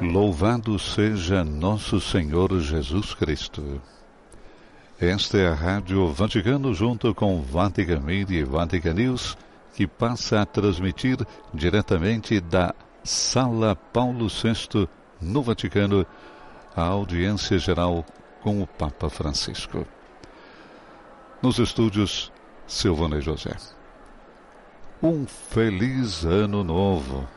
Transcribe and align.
Louvado 0.00 0.78
seja 0.78 1.44
nosso 1.44 2.00
Senhor 2.00 2.58
Jesus 2.58 3.12
Cristo. 3.12 3.82
Esta 4.98 5.36
é 5.36 5.46
a 5.46 5.52
Rádio 5.52 6.10
Vaticano 6.10 6.72
junto 6.72 7.14
com 7.14 7.42
Vatican 7.42 8.00
Media 8.00 8.40
e 8.40 8.44
Vatican 8.44 8.94
News, 8.94 9.36
que 9.74 9.86
passa 9.86 10.40
a 10.40 10.46
transmitir 10.46 11.18
diretamente 11.52 12.40
da 12.40 12.74
Sala 13.04 13.76
Paulo 13.76 14.28
VI, 14.28 14.88
no 15.20 15.42
Vaticano, 15.42 16.06
a 16.74 16.82
audiência 16.82 17.58
geral 17.58 18.02
com 18.40 18.62
o 18.62 18.66
Papa 18.66 19.10
Francisco. 19.10 19.86
Nos 21.42 21.58
estúdios, 21.58 22.32
Silvana 22.66 23.20
José. 23.20 23.54
Um 25.02 25.26
feliz 25.26 26.24
ano 26.24 26.64
novo 26.64 27.28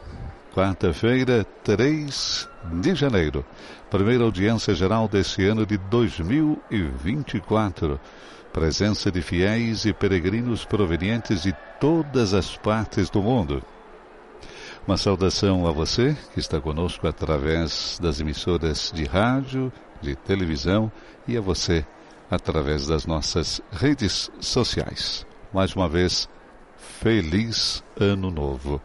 quarta-feira, 0.53 1.45
3 1.63 2.47
de 2.81 2.95
janeiro. 2.95 3.45
Primeira 3.89 4.23
audiência 4.23 4.75
geral 4.75 5.07
desse 5.07 5.43
ano 5.45 5.65
de 5.65 5.77
2024. 5.77 7.99
Presença 8.53 9.11
de 9.11 9.21
fiéis 9.21 9.85
e 9.85 9.93
peregrinos 9.93 10.63
provenientes 10.63 11.41
de 11.41 11.53
todas 11.79 12.35
as 12.35 12.55
partes 12.55 13.09
do 13.09 13.19
mundo. 13.21 13.63
Uma 14.87 14.97
saudação 14.97 15.65
a 15.65 15.71
você 15.71 16.15
que 16.33 16.39
está 16.39 16.61
conosco 16.61 17.07
através 17.07 17.97
das 17.99 18.19
emissoras 18.19 18.91
de 18.93 19.05
rádio, 19.05 19.73
de 20.01 20.15
televisão 20.15 20.91
e 21.27 21.35
a 21.35 21.41
você 21.41 21.83
através 22.29 22.85
das 22.85 23.07
nossas 23.07 23.59
redes 23.71 24.29
sociais. 24.39 25.25
Mais 25.51 25.75
uma 25.75 25.89
vez, 25.89 26.29
feliz 26.77 27.83
ano 27.99 28.29
novo. 28.29 28.79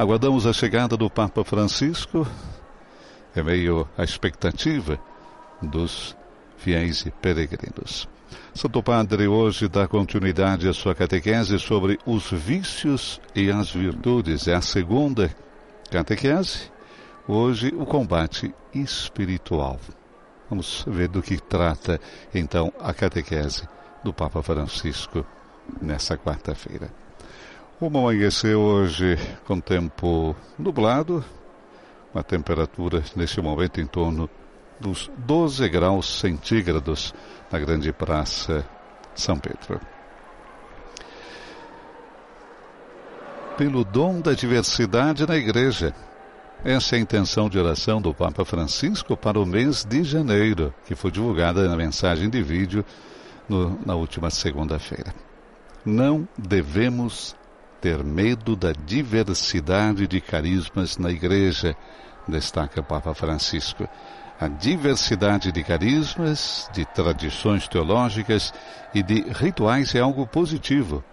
Aguardamos 0.00 0.46
a 0.46 0.52
chegada 0.54 0.96
do 0.96 1.10
Papa 1.10 1.44
Francisco, 1.44 2.26
é 3.36 3.42
meio 3.42 3.86
a 3.98 4.02
expectativa 4.02 4.98
dos 5.60 6.16
fiéis 6.56 7.04
e 7.04 7.10
peregrinos. 7.10 8.08
Santo 8.54 8.82
Padre 8.82 9.28
hoje 9.28 9.68
dá 9.68 9.86
continuidade 9.86 10.66
à 10.66 10.72
sua 10.72 10.94
catequese 10.94 11.58
sobre 11.58 11.98
os 12.06 12.30
vícios 12.30 13.20
e 13.34 13.50
as 13.50 13.72
virtudes. 13.72 14.48
É 14.48 14.54
a 14.54 14.62
segunda 14.62 15.30
catequese. 15.90 16.72
Hoje, 17.28 17.68
o 17.76 17.84
combate 17.84 18.54
espiritual. 18.74 19.78
Vamos 20.48 20.82
ver 20.88 21.08
do 21.08 21.20
que 21.20 21.38
trata, 21.38 22.00
então, 22.34 22.72
a 22.80 22.94
catequese 22.94 23.68
do 24.02 24.14
Papa 24.14 24.42
Francisco 24.42 25.26
nessa 25.78 26.16
quarta-feira. 26.16 26.90
O 27.80 27.86
amanheceu 27.86 28.60
hoje 28.60 29.16
com 29.46 29.58
tempo 29.58 30.36
nublado, 30.58 31.24
uma 32.12 32.22
temperatura 32.22 33.02
neste 33.16 33.40
momento 33.40 33.80
em 33.80 33.86
torno 33.86 34.28
dos 34.78 35.10
12 35.16 35.66
graus 35.70 36.20
centígrados 36.20 37.14
na 37.50 37.58
grande 37.58 37.90
praça 37.90 38.66
São 39.14 39.38
Pedro. 39.38 39.80
Pelo 43.56 43.82
dom 43.82 44.20
da 44.20 44.34
diversidade 44.34 45.26
na 45.26 45.36
igreja. 45.36 45.94
Essa 46.62 46.96
é 46.96 46.98
a 46.98 47.02
intenção 47.02 47.48
de 47.48 47.58
oração 47.58 47.98
do 47.98 48.12
Papa 48.12 48.44
Francisco 48.44 49.16
para 49.16 49.40
o 49.40 49.46
mês 49.46 49.86
de 49.86 50.04
janeiro, 50.04 50.74
que 50.84 50.94
foi 50.94 51.10
divulgada 51.10 51.66
na 51.66 51.76
mensagem 51.76 52.28
de 52.28 52.42
vídeo 52.42 52.84
no, 53.48 53.80
na 53.86 53.94
última 53.94 54.28
segunda-feira. 54.28 55.14
Não 55.82 56.28
devemos 56.36 57.39
ter 57.80 58.04
medo 58.04 58.54
da 58.54 58.72
diversidade 58.72 60.06
de 60.06 60.20
carismas 60.20 60.98
na 60.98 61.10
igreja, 61.10 61.74
destaca 62.28 62.82
Papa 62.82 63.14
Francisco. 63.14 63.88
A 64.38 64.48
diversidade 64.48 65.52
de 65.52 65.62
carismas, 65.62 66.70
de 66.72 66.84
tradições 66.84 67.68
teológicas 67.68 68.52
e 68.94 69.02
de 69.02 69.22
rituais 69.32 69.94
é 69.94 70.00
algo 70.00 70.26
positivo. 70.26 71.04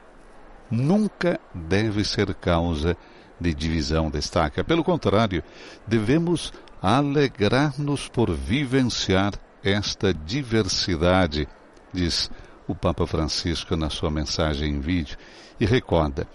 Nunca 0.69 1.39
deve 1.53 2.03
ser 2.03 2.33
causa 2.35 2.95
de 3.39 3.53
divisão, 3.53 4.09
destaca. 4.09 4.63
Pelo 4.63 4.83
contrário, 4.83 5.43
devemos 5.85 6.53
alegrar-nos 6.81 8.07
por 8.07 8.31
vivenciar 8.31 9.33
esta 9.63 10.13
diversidade, 10.13 11.47
diz 11.93 12.29
o 12.67 12.75
Papa 12.75 13.07
Francisco 13.07 13.75
na 13.75 13.89
sua 13.89 14.11
mensagem 14.11 14.75
em 14.75 14.79
vídeo, 14.79 15.17
e 15.59 15.65
recorda 15.65 16.27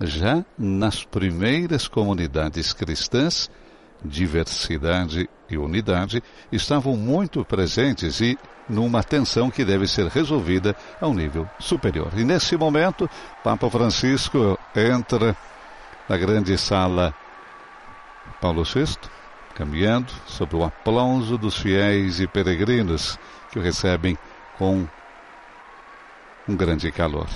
já 0.00 0.44
nas 0.58 1.04
primeiras 1.04 1.88
comunidades 1.88 2.72
cristãs, 2.72 3.50
diversidade 4.04 5.28
e 5.48 5.56
unidade 5.56 6.22
estavam 6.52 6.96
muito 6.96 7.44
presentes 7.44 8.20
e 8.20 8.38
numa 8.68 9.02
tensão 9.02 9.50
que 9.50 9.64
deve 9.64 9.86
ser 9.86 10.06
resolvida 10.08 10.74
a 11.00 11.06
um 11.06 11.14
nível 11.14 11.48
superior. 11.58 12.10
E 12.16 12.24
nesse 12.24 12.56
momento, 12.56 13.08
Papa 13.42 13.70
Francisco 13.70 14.58
entra 14.74 15.36
na 16.08 16.16
grande 16.16 16.56
sala 16.58 17.14
Paulo 18.40 18.62
VI, 18.64 18.96
caminhando 19.54 20.12
sob 20.26 20.56
o 20.56 20.64
aplauso 20.64 21.38
dos 21.38 21.56
fiéis 21.56 22.20
e 22.20 22.26
peregrinos 22.26 23.18
que 23.50 23.58
o 23.58 23.62
recebem 23.62 24.18
com 24.58 24.86
um 26.48 26.56
grande 26.56 26.90
calor. 26.90 27.28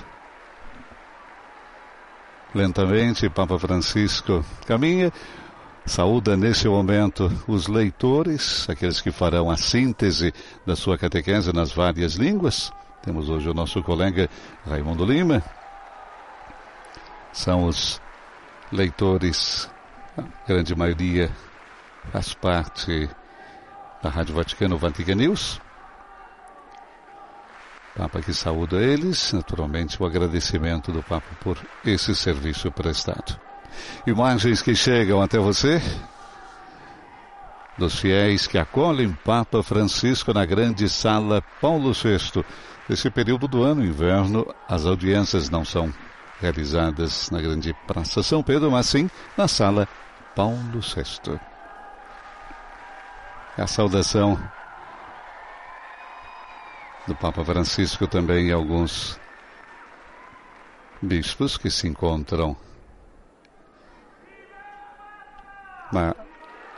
Lentamente, 2.55 3.29
Papa 3.29 3.59
Francisco 3.59 4.43
caminha, 4.67 5.13
saúda 5.85 6.35
nesse 6.35 6.67
momento 6.67 7.31
os 7.47 7.67
leitores, 7.67 8.69
aqueles 8.71 9.03
que 9.03 9.11
farão 9.11 9.51
a 9.51 9.57
síntese 9.57 10.33
da 10.65 10.75
sua 10.75 10.97
catequese 10.97 11.53
nas 11.53 11.73
várias 11.73 12.15
línguas. 12.15 12.73
Temos 13.03 13.29
hoje 13.29 13.51
o 13.51 13.55
nosso 13.55 13.83
colega 13.83 14.31
Raimundo 14.67 15.05
Lima. 15.05 15.43
São 17.33 17.67
os 17.67 18.01
leitores, 18.73 19.71
a 20.17 20.23
grande 20.47 20.75
maioria 20.75 21.31
faz 22.11 22.33
parte 22.33 23.09
da 24.03 24.09
Rádio 24.09 24.35
Vaticano 24.35 24.79
Vatican 24.79 25.17
News. 25.17 25.61
Papa 27.99 28.23
que 28.23 28.33
saúda 28.33 28.77
eles, 28.77 29.33
naturalmente 29.33 30.01
o 30.01 30.07
agradecimento 30.07 30.93
do 30.93 31.03
Papa 31.03 31.27
por 31.41 31.59
esse 31.85 32.15
serviço 32.15 32.71
prestado. 32.71 33.37
Imagens 34.07 34.63
que 34.63 34.73
chegam 34.73 35.21
até 35.21 35.37
você 35.37 35.83
dos 37.77 37.99
fiéis 37.99 38.47
que 38.47 38.57
acolhem 38.57 39.13
Papa 39.25 39.65
Francisco 39.65 40.33
na 40.33 40.47
grande 40.47 40.89
sala 40.89 41.43
Paulo 41.61 41.93
VI. 41.93 42.45
Nesse 42.89 43.11
período 43.11 43.49
do 43.49 43.65
ano, 43.65 43.85
inverno, 43.85 44.47
as 44.69 44.87
audiências 44.87 45.51
não 45.51 45.65
são 45.65 45.93
realizadas 46.41 47.33
na 47.33 47.41
grande 47.41 47.75
Praça 47.85 48.23
São 48.23 48.45
Pedro, 48.45 48.71
mas 48.71 48.87
sim 48.87 49.11
na 49.37 49.49
sala 49.49 49.89
Paulo 50.37 50.79
VI. 50.81 51.37
A 53.57 53.67
saudação 53.67 54.39
do 57.09 57.15
Papa 57.15 57.43
Francisco 57.43 58.07
também 58.07 58.53
alguns 58.53 59.19
bispos 61.01 61.57
que 61.57 61.71
se 61.71 61.89
encontram 61.89 62.55
na 65.91 66.15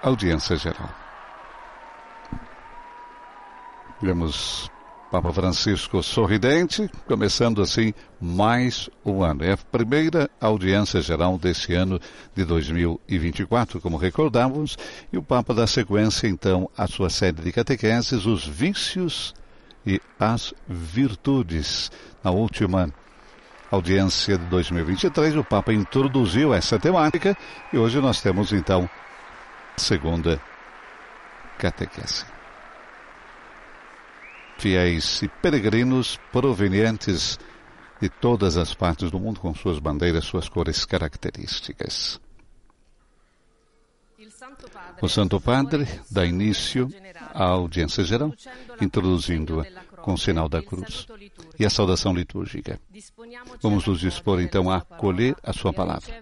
audiência 0.00 0.56
geral. 0.56 0.88
Vemos 4.00 4.70
Papa 5.10 5.32
Francisco 5.32 6.00
sorridente, 6.00 6.88
começando 7.08 7.60
assim 7.60 7.92
mais 8.20 8.88
um 9.04 9.24
ano. 9.24 9.42
É 9.42 9.54
a 9.54 9.56
primeira 9.56 10.30
audiência 10.40 11.02
geral 11.02 11.36
desse 11.36 11.74
ano 11.74 12.00
de 12.36 12.44
2024, 12.44 13.80
como 13.80 13.96
recordávamos, 13.96 14.78
e 15.12 15.18
o 15.18 15.22
Papa 15.24 15.52
dá 15.52 15.66
sequência 15.66 16.28
então 16.28 16.70
à 16.76 16.86
sua 16.86 17.10
série 17.10 17.42
de 17.42 17.50
catequeses, 17.50 18.26
os 18.26 18.46
vícios 18.46 19.34
e 19.86 20.00
as 20.18 20.54
virtudes. 20.68 21.90
Na 22.22 22.30
última 22.30 22.92
audiência 23.70 24.36
de 24.36 24.44
2023, 24.46 25.36
o 25.36 25.44
Papa 25.44 25.72
introduziu 25.72 26.52
essa 26.52 26.78
temática 26.78 27.36
e 27.72 27.78
hoje 27.78 28.00
nós 28.00 28.20
temos 28.20 28.52
então 28.52 28.88
a 29.76 29.80
segunda 29.80 30.40
catequese. 31.58 32.24
Fiéis 34.58 35.22
e 35.22 35.28
peregrinos 35.28 36.18
provenientes 36.32 37.38
de 38.00 38.08
todas 38.08 38.56
as 38.56 38.74
partes 38.74 39.10
do 39.10 39.18
mundo 39.18 39.40
com 39.40 39.54
suas 39.54 39.78
bandeiras, 39.78 40.24
suas 40.24 40.48
cores 40.48 40.84
características. 40.84 42.20
O 45.02 45.08
Santo 45.08 45.40
Padre 45.40 45.86
dá 46.10 46.24
início 46.26 46.88
à 47.32 47.44
audiência 47.44 48.04
geral, 48.04 48.32
introduzindo-a 48.80 49.64
com 50.02 50.14
o 50.14 50.18
sinal 50.18 50.48
da 50.48 50.62
cruz 50.62 51.06
e 51.58 51.64
a 51.64 51.70
saudação 51.70 52.12
litúrgica. 52.12 52.80
Vamos 53.62 53.86
nos 53.86 54.00
dispor 54.00 54.40
então 54.40 54.70
a 54.70 54.78
acolher 54.78 55.36
a 55.42 55.52
Sua 55.52 55.72
palavra 55.72 56.12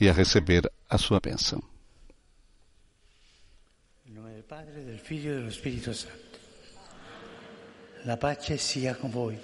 e 0.00 0.08
a 0.08 0.12
receber 0.12 0.70
a 0.88 0.98
Sua 0.98 1.20
bênção. 1.20 1.62
Padre, 4.48 4.82
del 4.82 4.98
Figlio 4.98 5.32
e 5.32 5.34
dello 5.36 5.50
Spirito 5.50 5.92
Santo. 5.92 6.38
La 8.04 8.16
pace 8.16 8.56
sia 8.56 8.94
con 8.94 9.10
voi. 9.10 9.38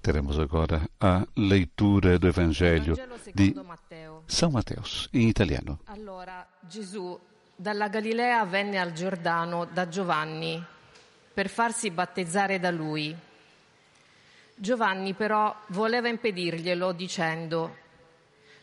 Teremos 0.00 0.40
agora 0.40 0.88
a 0.98 1.24
leitura 1.36 2.18
do 2.18 2.26
Evangelho 2.26 2.96
di 3.32 3.54
São 4.26 4.50
Mateus, 4.50 5.08
in 5.12 5.28
italiano. 5.28 5.80
Allora 5.84 6.46
Gesù 6.60 7.18
dalla 7.54 7.88
Galilea 7.88 8.44
venne 8.44 8.78
al 8.78 8.92
Giordano 8.92 9.66
da 9.66 9.88
Giovanni 9.88 10.64
per 11.32 11.48
farsi 11.48 11.90
battezzare 11.90 12.58
da 12.58 12.70
lui. 12.70 13.14
Giovanni 14.54 15.14
però 15.14 15.54
voleva 15.68 16.08
impedirglielo 16.08 16.92
dicendo, 16.92 17.76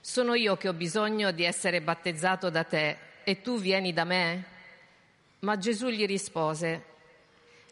sono 0.02 0.34
io 0.34 0.56
che 0.58 0.70
ho 0.70 0.74
bisogno 0.74 1.32
di 1.32 1.44
essere 1.44 1.82
battezzato 1.82 2.50
da 2.50 2.64
te 2.64 2.98
e 3.24 3.42
tu 3.42 3.60
vieni 3.60 3.94
da 3.94 4.04
me? 4.04 4.44
Ma 5.40 5.58
Gesù 5.58 5.88
gli 5.88 6.06
rispose, 6.06 6.84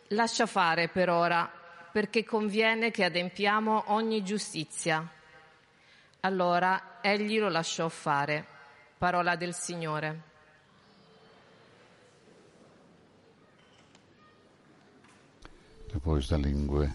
lascia 0.10 0.45
fare 0.45 0.88
per 0.88 1.10
ora 1.10 1.50
perché 1.92 2.24
conviene 2.24 2.92
che 2.92 3.04
adempiamo 3.04 3.86
ogni 3.88 4.24
giustizia. 4.24 5.06
Allora 6.22 6.96
egli 7.12 7.39
lo 7.39 7.50
lasciò 7.50 7.89
fare. 7.89 8.45
Parola 8.98 9.36
del 9.36 9.54
Signore. 9.54 10.24
Depois 15.92 16.27
da 16.27 16.38
língua 16.38 16.88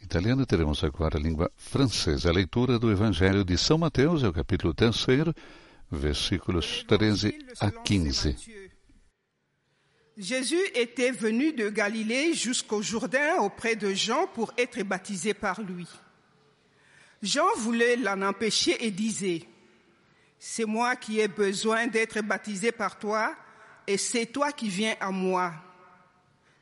italiana, 0.00 0.44
teremos 0.46 0.82
agora 0.84 1.18
a 1.18 1.20
língua 1.20 1.50
francesa. 1.54 2.30
A 2.30 2.32
leitura 2.32 2.78
do 2.78 2.90
Evangelho 2.90 3.44
de 3.44 3.56
São 3.56 3.78
Mateus, 3.78 4.22
é 4.22 4.28
o 4.28 4.32
capítulo 4.32 4.72
3, 4.72 5.34
versículos 5.90 6.84
13 6.86 7.36
a 7.60 7.70
15. 7.70 8.36
Jésus 10.16 10.70
était 10.74 11.12
venu 11.12 11.52
de 11.52 11.70
Galilée 11.70 12.34
jusqu'au 12.34 12.82
Jourdain 12.82 13.36
auprès 13.40 13.76
de 13.76 13.94
Jean 13.94 14.26
pour 14.26 14.52
être 14.56 14.82
baptisé 14.82 15.32
par 15.32 15.60
lui. 15.60 15.86
Jean 17.22 17.48
voulait 17.56 17.96
l'en 17.96 18.22
empêcher 18.22 18.84
et 18.84 18.90
disait, 18.90 19.42
C'est 20.38 20.64
moi 20.64 20.96
qui 20.96 21.20
ai 21.20 21.28
besoin 21.28 21.86
d'être 21.86 22.20
baptisé 22.20 22.72
par 22.72 22.98
toi 22.98 23.34
et 23.86 23.96
c'est 23.96 24.26
toi 24.26 24.52
qui 24.52 24.68
viens 24.68 24.94
à 25.00 25.10
moi. 25.10 25.52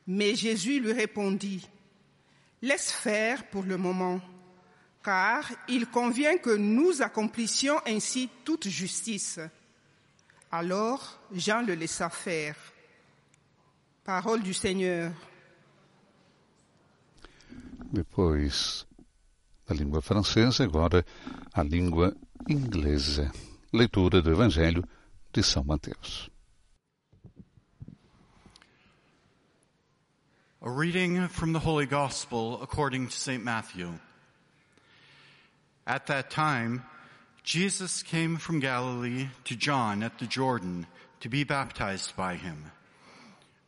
Mais 0.07 0.35
Jésus 0.35 0.79
lui 0.79 0.93
répondit, 0.93 1.67
Laisse 2.61 2.91
faire 2.91 3.47
pour 3.49 3.63
le 3.63 3.77
moment, 3.77 4.19
car 5.03 5.47
il 5.67 5.85
convient 5.87 6.37
que 6.37 6.55
nous 6.55 7.01
accomplissions 7.03 7.79
ainsi 7.85 8.29
toute 8.43 8.67
justice. 8.67 9.39
Alors 10.51 11.19
Jean 11.33 11.61
le 11.61 11.75
laissa 11.75 12.09
faire. 12.09 12.55
Parole 14.03 14.41
du. 14.41 14.53
Depois 17.91 18.37
da 19.67 19.75
língua 19.75 20.01
francesa, 20.01 20.63
agora 20.63 21.05
a 21.53 21.61
língua 21.61 22.15
inglesa. 22.47 23.31
Leitura 23.73 24.21
do 24.21 24.31
Evangelho 24.31 24.83
de 25.33 25.41
São 25.41 25.63
Mateus. 25.65 26.29
A 30.61 30.69
reading 30.69 31.27
from 31.27 31.53
the 31.53 31.59
Holy 31.59 31.85
Gospel 31.85 32.59
according 32.61 33.07
to 33.07 33.13
St. 33.13 33.43
Matthew. 33.43 33.99
At 35.85 36.07
that 36.07 36.29
time, 36.29 36.83
Jesus 37.43 38.01
came 38.01 38.37
from 38.37 38.59
Galilee 38.59 39.27
to 39.43 39.55
John 39.55 40.01
at 40.01 40.17
the 40.17 40.25
Jordan 40.25 40.87
to 41.19 41.29
be 41.29 41.43
baptized 41.43 42.15
by 42.15 42.35
him. 42.35 42.71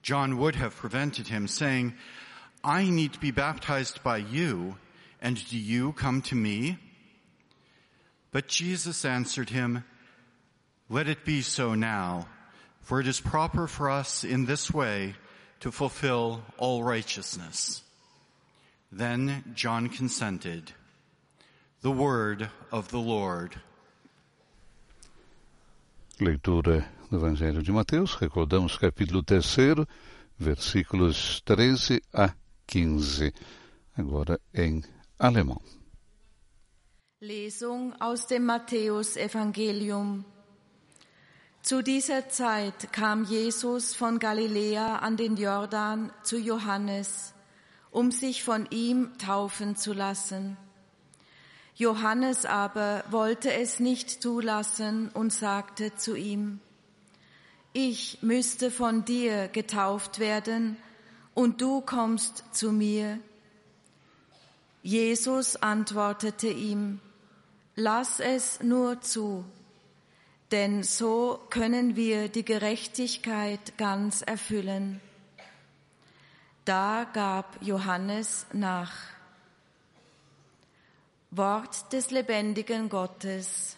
John 0.02 0.38
would 0.38 0.56
have 0.56 0.76
prevented 0.76 1.28
him, 1.28 1.48
saying, 1.48 1.94
I 2.64 2.90
need 2.90 3.14
to 3.14 3.20
be 3.20 3.32
baptized 3.32 4.02
by 4.02 4.18
you, 4.18 4.78
and 5.22 5.48
do 5.50 5.58
you 5.58 5.94
come 5.94 6.22
to 6.24 6.36
me? 6.36 6.78
But 8.32 8.48
Jesus 8.48 9.06
answered 9.06 9.50
him, 9.50 9.84
Let 10.90 11.08
it 11.08 11.26
be 11.26 11.42
so 11.42 11.76
now, 11.76 12.28
for 12.82 13.00
it 13.00 13.08
is 13.08 13.20
proper 13.20 13.68
for 13.68 13.90
us 13.90 14.24
in 14.24 14.46
this 14.46 14.72
way 14.72 15.16
to 15.60 15.72
fulfill 15.72 16.44
all 16.58 16.84
righteousness. 16.84 17.82
Then 18.92 19.44
John 19.56 19.90
consented. 19.90 20.72
The 21.82 21.92
word 21.92 22.50
of 22.72 22.90
the 22.90 23.00
Lord. 23.00 23.56
Leitura 26.20 26.86
do 27.10 27.18
Evangelho 27.18 27.64
de 27.64 27.72
Mateus, 27.72 28.16
recordamos 28.16 28.78
capítulo 28.78 29.24
3, 29.24 29.86
versículos 30.38 31.42
13 31.46 32.02
a 32.14 32.34
15. 32.68 33.34
Agora 33.98 34.40
em 34.54 34.84
alemão. 35.20 35.62
Lesung 37.22 37.94
aus 38.00 38.26
dem 38.28 38.46
Matthäusevangelium. 38.46 40.24
Zu 41.62 41.84
dieser 41.84 42.30
Zeit 42.30 42.94
kam 42.94 43.26
Jesus 43.26 43.94
von 43.94 44.18
Galiläa 44.20 45.00
an 45.00 45.18
den 45.18 45.36
Jordan 45.36 46.14
zu 46.24 46.38
Johannes, 46.38 47.34
um 47.92 48.12
sich 48.12 48.46
von 48.46 48.66
ihm 48.72 49.18
taufen 49.18 49.76
zu 49.76 49.92
lassen. 49.92 50.58
Johannes 51.76 52.46
aber 52.46 53.04
wollte 53.10 53.54
es 53.54 53.82
nicht 53.82 54.22
zulassen 54.22 55.10
und 55.10 55.34
sagte 55.34 55.96
zu 55.96 56.16
ihm, 56.16 56.62
ich 57.74 58.20
müsste 58.22 58.72
von 58.72 59.06
dir 59.06 59.50
getauft 59.50 60.20
werden 60.20 60.78
und 61.34 61.62
du 61.62 61.82
kommst 61.82 62.44
zu 62.54 62.72
mir. 62.72 63.20
Jesus 64.82 65.56
antwortete 65.58 66.48
ihm, 66.48 67.00
lass 67.76 68.20
es 68.20 68.62
nur 68.62 69.02
zu, 69.02 69.44
denn 70.52 70.84
so 70.84 71.40
können 71.50 71.96
wir 71.96 72.30
die 72.30 72.46
Gerechtigkeit 72.46 73.78
ganz 73.78 74.22
erfüllen. 74.22 75.02
Da 76.66 77.06
gab 77.14 77.58
Johannes 77.62 78.46
nach. 78.54 78.94
Wort 81.32 81.94
des 81.94 82.10
lebendigen 82.10 82.90
Gottes. 82.90 83.78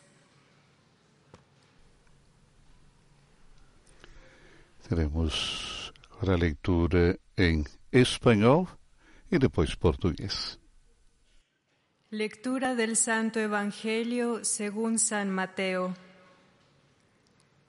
Teremos 4.87 5.91
agora 6.11 6.33
a 6.33 6.37
leitura 6.37 7.17
em 7.37 7.65
espanhol 7.91 8.67
e 9.31 9.39
depois 9.39 9.73
português. 9.75 10.60
Lectura 12.13 12.75
del 12.75 12.97
Santo 12.97 13.39
Evangelio 13.39 14.43
según 14.43 14.99
San 14.99 15.29
Mateo. 15.29 15.95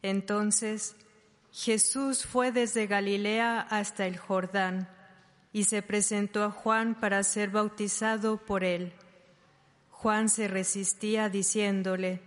Entonces 0.03 0.97
Jesús 1.53 2.27
fue 2.27 2.51
desde 2.51 2.89
Galilea 2.89 3.61
hasta 3.61 4.05
el 4.05 4.17
Jordán 4.19 4.89
y 5.53 5.63
se 5.63 5.81
presentó 5.81 6.43
a 6.43 6.51
Juan 6.51 6.99
para 6.99 7.23
ser 7.23 7.51
bautizado 7.51 8.37
por 8.37 8.65
él. 8.65 8.93
Juan 9.93 10.29
se 10.29 10.49
resistía 10.49 11.29
diciéndole, 11.29 12.21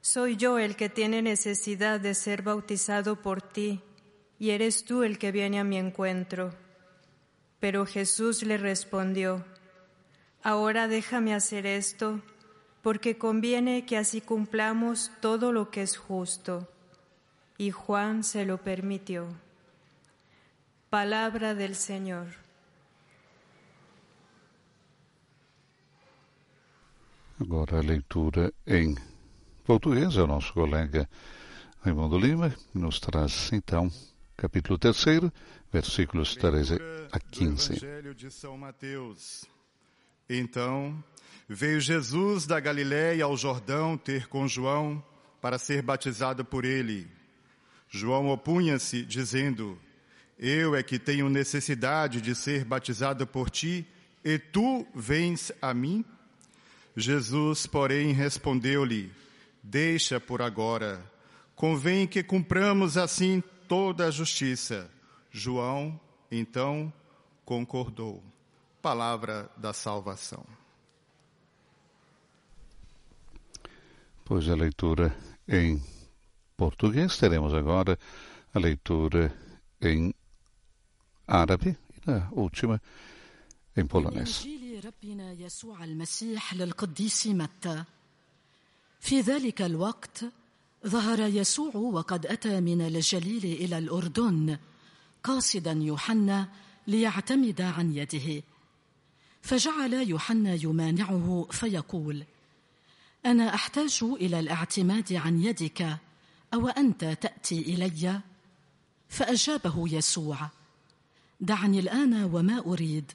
Soy 0.00 0.34
yo 0.34 0.58
el 0.58 0.74
que 0.74 0.88
tiene 0.88 1.22
necesidad 1.22 2.00
de 2.00 2.14
ser 2.14 2.42
bautizado 2.42 3.22
por 3.22 3.40
ti, 3.40 3.82
y 4.40 4.50
eres 4.50 4.84
tú 4.84 5.04
el 5.04 5.16
que 5.16 5.30
viene 5.30 5.60
a 5.60 5.64
mi 5.64 5.76
encuentro. 5.76 6.52
Pero 7.60 7.86
Jesús 7.86 8.42
le 8.42 8.56
respondió, 8.56 9.44
Ahora 10.46 10.86
déjame 10.86 11.34
hacer 11.34 11.66
esto, 11.66 12.20
porque 12.80 13.18
conviene 13.18 13.84
que 13.84 13.96
así 13.96 14.20
cumplamos 14.20 15.10
todo 15.20 15.50
lo 15.50 15.72
que 15.72 15.82
es 15.82 15.96
justo. 15.96 16.68
Y 17.58 17.72
Juan 17.72 18.22
se 18.22 18.46
lo 18.46 18.58
permitió. 18.58 19.26
Palabra 20.88 21.56
del 21.56 21.74
Señor. 21.74 22.28
Agora 27.40 27.80
a 27.80 27.82
leitura 27.82 28.52
em 28.64 28.94
português, 29.64 30.16
é 30.16 30.22
o 30.22 30.28
nosso 30.28 30.54
colega 30.54 31.08
Raimundo 31.80 32.20
Lima, 32.20 32.50
que 32.50 32.78
nos 32.78 33.00
traz 33.00 33.52
então 33.52 33.90
capítulo 34.36 34.78
3, 34.78 35.32
versículos 35.72 36.36
13 36.36 36.78
a 37.10 37.18
15. 37.18 37.72
Evangelho 37.72 38.14
de 38.14 38.30
São 38.30 38.56
Mateus. 38.56 39.55
Então 40.28 41.02
veio 41.48 41.80
Jesus 41.80 42.46
da 42.46 42.58
Galiléia 42.58 43.24
ao 43.24 43.36
Jordão 43.36 43.96
ter 43.96 44.26
com 44.26 44.48
João 44.48 45.02
para 45.40 45.58
ser 45.58 45.82
batizado 45.82 46.44
por 46.44 46.64
ele. 46.64 47.06
João 47.88 48.28
opunha-se, 48.28 49.04
dizendo: 49.04 49.78
Eu 50.38 50.74
é 50.74 50.82
que 50.82 50.98
tenho 50.98 51.28
necessidade 51.28 52.20
de 52.20 52.34
ser 52.34 52.64
batizado 52.64 53.26
por 53.26 53.48
ti, 53.48 53.86
e 54.24 54.38
tu 54.38 54.86
vens 54.94 55.52
a 55.62 55.72
mim? 55.72 56.04
Jesus, 56.96 57.66
porém, 57.66 58.12
respondeu-lhe: 58.12 59.12
Deixa 59.62 60.18
por 60.18 60.42
agora, 60.42 61.00
convém 61.54 62.06
que 62.06 62.22
cumpramos 62.22 62.96
assim 62.96 63.42
toda 63.68 64.06
a 64.06 64.10
justiça. 64.10 64.90
João, 65.30 66.00
então, 66.30 66.92
concordou. 67.44 68.22
Palavra 68.86 69.50
da 69.56 69.72
salvação. 69.72 70.44
Pois 74.24 74.48
a 74.48 74.54
leitura 74.54 75.12
em 75.48 75.82
português, 76.56 77.18
teremos 77.18 77.52
agora 77.52 77.98
a 78.54 78.58
leitura 78.60 79.34
em 79.82 80.14
árabe 81.26 81.76
e 81.96 82.10
na 82.10 82.28
última 82.30 82.80
em 83.76 83.84
polonês. 83.84 84.46
ربنا 84.84 85.32
يسوع 85.32 85.84
المسيح 85.84 86.54
للقديس 86.54 87.26
متى 87.26 87.84
في 89.00 89.20
ذلك 89.20 89.62
الوقت 89.62 90.24
ظهر 90.86 91.20
يسوع 91.20 91.76
وقد 91.76 92.26
اتى 92.26 92.60
من 92.60 92.80
الجليل 92.80 93.44
إلى 93.44 93.78
الاردن 93.78 94.58
قاصدا 95.24 95.72
يوحنا 95.72 96.48
ليعتمد 96.86 97.60
عن 97.60 97.92
يده 97.92 98.42
فجعل 99.46 99.92
يوحنا 99.92 100.54
يمانعه 100.54 101.46
فيقول 101.50 102.24
أنا 103.26 103.54
أحتاج 103.54 103.98
إلى 104.02 104.40
الاعتماد 104.40 105.12
عن 105.12 105.42
يدك 105.42 105.98
أو 106.54 106.68
أنت 106.68 107.04
تأتي 107.04 107.60
إلي؟ 107.60 108.20
فأجابه 109.08 109.88
يسوع 109.94 110.50
دعني 111.40 111.78
الآن 111.80 112.24
وما 112.24 112.58
أريد 112.58 113.12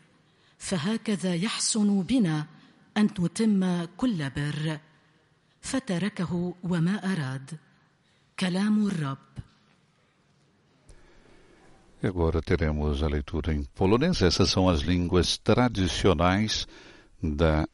فهكذا 0.57 1.35
يحسن 1.35 2.01
بنا 2.01 2.47
أن 2.97 3.03
نتم 3.19 3.85
كل 3.85 4.29
بر 4.29 4.79
فتركه 5.61 6.53
وما 6.63 7.13
أراد. 7.13 7.57
كلام 8.39 8.88
الرب. 8.88 9.17
E 12.03 12.08
agora 12.08 12.41
teremos 12.41 13.03
a 13.03 13.08
leitura 13.08 13.53
em 13.53 13.63
polonês. 13.75 14.24
Essas 14.24 14.50
são 14.50 14.67
as 14.67 14.79
línguas 14.81 15.38
tradicionais 15.38 16.67
da 17.22 17.67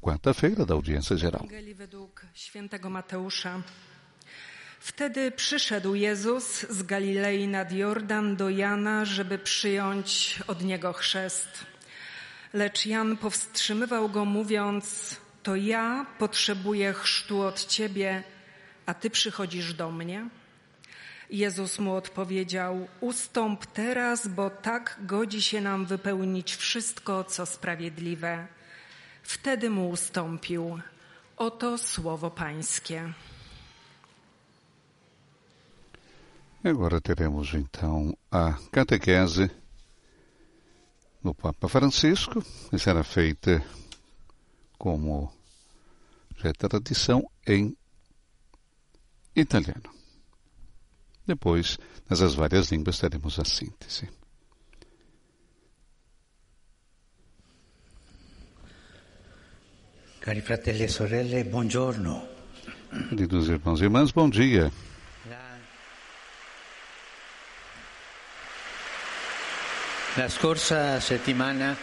quarta-feira 0.00 0.64
da 0.64 0.72
audiência 0.72 1.16
geral. 1.18 1.46
Wtedy 4.80 5.30
przyszedł 5.30 5.94
Jezus 5.94 6.66
z 6.70 6.82
Galilei 6.82 7.46
nad 7.46 7.72
Jordan 7.72 8.36
do 8.36 8.48
Jana, 8.48 9.04
żeby 9.04 9.38
przyjąć 9.38 10.40
od 10.46 10.62
niego 10.62 10.92
chrzest. 10.92 11.48
Lecz 12.54 12.86
Jan 12.86 13.16
powstrzymywał 13.16 14.08
go, 14.08 14.24
mówiąc: 14.24 15.16
To 15.42 15.56
ja 15.56 16.06
potrzebuję 16.18 16.92
chrztu 16.92 17.42
od 17.42 17.66
ciebie, 17.66 18.22
a 18.86 18.94
ty 18.94 19.10
przychodzisz 19.10 19.74
do 19.74 19.90
mnie. 19.90 20.28
Jezus 21.30 21.78
mu 21.78 21.94
odpowiedział: 21.94 22.88
Ustąp 23.00 23.66
teraz, 23.66 24.28
bo 24.28 24.50
tak 24.50 24.98
godzi 25.00 25.42
się 25.42 25.60
nam 25.60 25.86
wypełnić 25.86 26.56
wszystko, 26.56 27.24
co 27.24 27.46
sprawiedliwe. 27.46 28.46
Wtedy 29.22 29.70
mu 29.70 29.88
ustąpił. 29.90 30.80
Oto 31.36 31.78
słowo 31.78 32.30
Pańskie. 32.30 33.12
Agora 36.64 37.00
teremos 37.00 37.54
então 37.54 38.12
a 38.30 38.58
catequese 38.72 39.48
do 41.24 41.34
Papa 41.34 41.68
Francisco, 41.68 42.42
que 42.70 42.78
será 42.78 43.04
feita 43.04 43.62
como 44.78 45.32
já 46.42 46.50
é 46.50 46.52
tradição 46.52 47.22
em 47.46 47.76
italiano. 49.36 49.97
Depois, 51.28 51.76
nessas 52.08 52.34
várias 52.34 52.72
línguas, 52.72 52.98
teremos 52.98 53.38
a 53.38 53.44
síntese. 53.44 54.08
Cari 60.20 60.40
fratelli 60.40 60.84
e 60.84 60.88
sorelle, 60.88 61.44
buongiorno. 61.44 62.26
Queridos 63.10 63.48
irmãos 63.50 63.80
e 63.80 63.84
irmãs, 63.84 64.10
bom 64.10 64.30
dia. 64.30 64.72
La 70.16 70.28
scorsa 70.28 70.98
settimana 71.00 71.76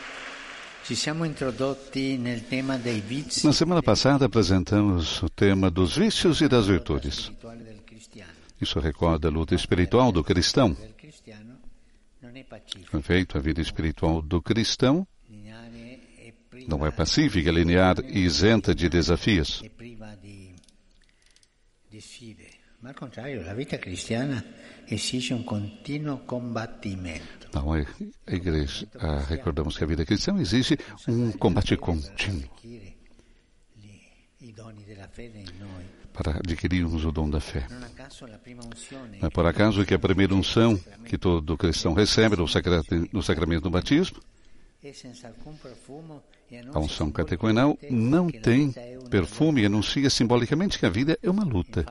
Na 3.44 3.54
semana 3.54 3.82
passada 3.82 4.25
apresentamos 4.25 5.24
o 5.24 5.30
tema 5.30 5.72
dos 5.72 5.98
vícios 5.98 6.42
e 6.42 6.48
das 6.48 6.68
virtudes. 6.68 7.32
Isso 8.59 8.79
recorda 8.79 9.27
a 9.27 9.31
luta 9.31 9.53
espiritual 9.53 10.12
do 10.12 10.24
cristão. 10.24 10.75
Com 12.89 12.97
efeito, 12.97 13.38
a 13.38 13.41
vida 13.41 13.62
espiritual 13.62 14.21
do 14.21 14.41
cristão 14.41 15.07
não 16.67 16.85
é 16.85 16.91
pacífica, 16.91 17.51
linear 17.51 17.97
e 18.00 18.19
isenta 18.19 18.74
de 18.74 18.89
desafios. 18.89 19.62
Não, 27.53 27.74
a 27.74 27.77
a 28.27 28.35
igreja, 28.35 28.88
ah, 29.00 29.24
recordamos 29.27 29.77
que 29.77 29.83
a 29.83 29.88
vida 29.88 30.05
cristã 30.05 30.38
exige 30.39 30.77
um 31.07 31.31
combate 31.31 31.75
contínuo 31.77 32.50
Para 36.15 36.38
adquirirmos 36.38 37.03
o 37.03 37.12
dom 37.12 37.29
da 37.29 37.39
fé. 37.41 37.67
Não 39.19 39.27
é 39.27 39.29
por 39.29 39.45
acaso 39.45 39.86
que 39.86 39.93
a 39.93 40.00
primeira 40.00 40.34
unção 40.34 40.77
que 41.05 41.17
todo 41.17 41.57
cristão 41.57 41.93
recebe 41.93 42.38
no, 42.38 42.48
sacra- 42.48 42.81
no 43.12 43.22
sacramento 43.22 43.63
do 43.63 43.69
batismo, 43.69 44.19
a 46.74 46.79
unção 46.79 47.12
catecumenal, 47.12 47.77
não 47.89 48.29
tem 48.29 48.74
perfume 49.10 49.62
e 49.62 49.65
anuncia 49.65 50.10
simbolicamente 50.10 50.79
que 50.79 50.86
a 50.86 50.89
vida 50.89 51.17
é 51.22 51.29
uma 51.29 51.43
luta. 51.43 51.86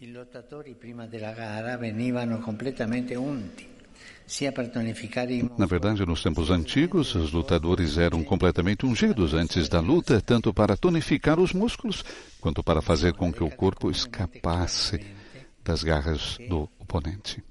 I 0.00 0.12
lottatori 0.12 0.74
prima 0.76 1.08
della 1.08 1.32
gara 1.32 1.76
venivano 1.76 2.38
completamente 2.40 3.16
unti, 3.16 3.66
Na 5.56 5.66
verdade, 5.66 6.04
nos 6.04 6.22
tempos 6.22 6.50
antigos, 6.50 7.14
os 7.14 7.32
lutadores 7.32 7.96
eram 7.96 8.22
completamente 8.22 8.84
ungidos 8.84 9.32
antes 9.32 9.68
da 9.68 9.80
luta, 9.80 10.20
tanto 10.20 10.52
para 10.52 10.76
tonificar 10.76 11.40
os 11.40 11.54
músculos, 11.54 12.04
quanto 12.40 12.62
para 12.62 12.82
fazer 12.82 13.14
com 13.14 13.32
que 13.32 13.42
o 13.42 13.50
corpo 13.50 13.90
escapasse 13.90 15.00
das 15.64 15.82
garras 15.82 16.36
do 16.48 16.68
oponente. 16.78 17.42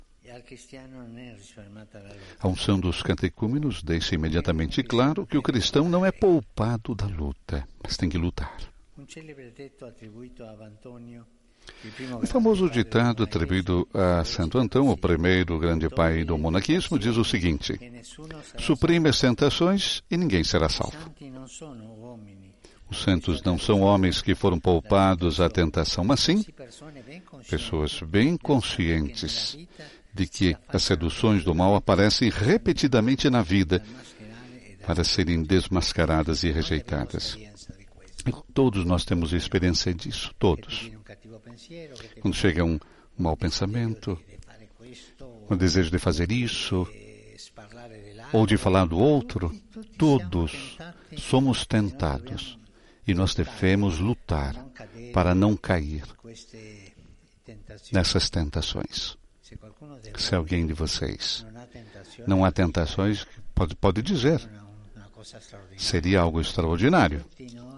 A 2.40 2.48
unção 2.48 2.80
dos 2.80 3.02
catecúmenos 3.02 3.82
deixa 3.82 4.14
imediatamente 4.14 4.84
claro 4.84 5.26
que 5.26 5.38
o 5.38 5.42
cristão 5.42 5.90
não 5.90 6.06
é 6.06 6.12
poupado 6.12 6.94
da 6.94 7.08
luta, 7.08 7.68
mas 7.84 7.98
tem 7.98 8.08
que 8.08 8.18
lutar. 8.18 8.56
Un 8.98 9.06
celebre 9.08 9.52
detto 9.52 9.86
attribuito 9.86 10.44
a 10.44 10.54
Antonio, 10.54 11.24
primo 11.24 11.37
O 12.22 12.28
famoso 12.28 12.70
ditado 12.70 13.24
atribuído 13.24 13.88
a 13.94 14.24
Santo 14.24 14.58
Antão, 14.58 14.90
o 14.90 14.98
primeiro 14.98 15.60
grande 15.60 15.90
pai 15.90 16.24
do 16.24 16.38
monaquismo, 16.38 16.98
diz 16.98 17.18
o 17.18 17.24
seguinte: 17.24 17.80
Suprime 18.58 19.10
as 19.10 19.20
tentações 19.20 20.02
e 20.10 20.18
ninguém 20.18 20.44
será 20.44 20.70
salvo. 20.70 20.98
Os 22.90 23.02
santos 23.02 23.42
não 23.44 23.60
são 23.60 23.82
homens 23.82 24.22
que 24.22 24.34
foram 24.34 24.60
poupados 24.60 25.42
à 25.42 25.50
tentação, 25.50 26.04
mas 26.04 26.22
sim 26.22 26.44
pessoas 27.50 28.02
bem 28.02 28.38
conscientes 28.38 29.58
de 30.14 30.26
que 30.26 30.58
as 30.70 30.84
seduções 30.84 31.44
do 31.44 31.54
mal 31.54 31.76
aparecem 31.76 32.30
repetidamente 32.30 33.30
na 33.30 33.42
vida 33.42 33.84
para 34.86 35.04
serem 35.04 35.44
desmascaradas 35.44 36.44
e 36.44 36.52
rejeitadas. 36.52 37.38
todos 38.54 38.86
nós 38.86 39.04
temos 39.04 39.34
experiência 39.34 39.94
disso, 39.94 40.34
todos. 40.40 40.97
Quando 42.22 42.36
chega 42.36 42.64
um 42.64 42.80
mau 43.18 43.36
pensamento, 43.36 44.20
o 45.50 45.56
desejo 45.56 45.92
de 45.92 46.00
fazer 46.00 46.32
isso, 46.32 46.88
ou 48.34 48.46
de 48.46 48.58
falar 48.58 48.86
do 48.86 48.98
outro, 48.98 49.56
todos 49.98 50.78
somos 51.18 51.66
tentados 51.66 52.58
e 53.08 53.14
nós 53.14 53.34
devemos 53.34 54.00
lutar 54.00 54.54
para 55.14 55.34
não 55.34 55.56
cair 55.56 56.04
nessas 57.92 58.30
tentações. 58.30 59.18
Se 60.18 60.36
alguém 60.36 60.68
de 60.68 60.74
vocês 60.74 61.46
não 62.28 62.44
há 62.44 62.52
tentações, 62.52 63.26
pode, 63.56 63.76
pode 63.76 64.02
dizer, 64.02 64.42
seria 65.78 66.20
algo 66.20 66.42
extraordinário. 66.42 67.26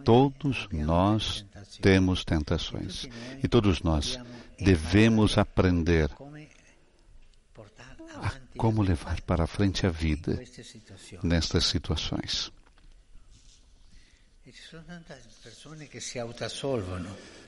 Todos 0.03 0.67
nós 0.71 1.45
temos 1.81 2.23
tentações. 2.23 3.07
E 3.43 3.47
todos 3.47 3.81
nós 3.81 4.19
devemos 4.59 5.37
aprender 5.37 6.09
come 6.09 6.49
portare 7.53 8.03
a 8.15 8.31
como 8.57 8.81
levar 8.81 9.21
para 9.21 9.47
frente 9.47 9.85
a 9.85 9.89
vida 9.89 10.41
nestas 11.23 11.65
situações. 11.65 12.51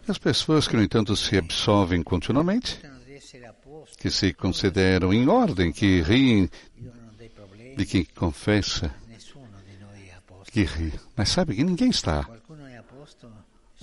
As 0.07 0.17
pessoas 0.17 0.67
que, 0.67 0.75
no 0.75 0.83
entanto, 0.83 1.15
se 1.15 1.37
absolvem 1.37 2.01
continuamente, 2.01 2.79
que 3.97 4.09
se 4.09 4.33
consideram 4.33 5.13
em 5.13 5.27
ordem, 5.27 5.71
que 5.71 6.01
riem 6.01 6.49
de 7.77 7.85
quem 7.85 8.05
confessa, 8.05 8.93
que 10.51 10.63
ri. 10.63 10.93
Mas 11.15 11.29
sabe 11.29 11.55
que 11.55 11.63
ninguém 11.63 11.89
está 11.89 12.27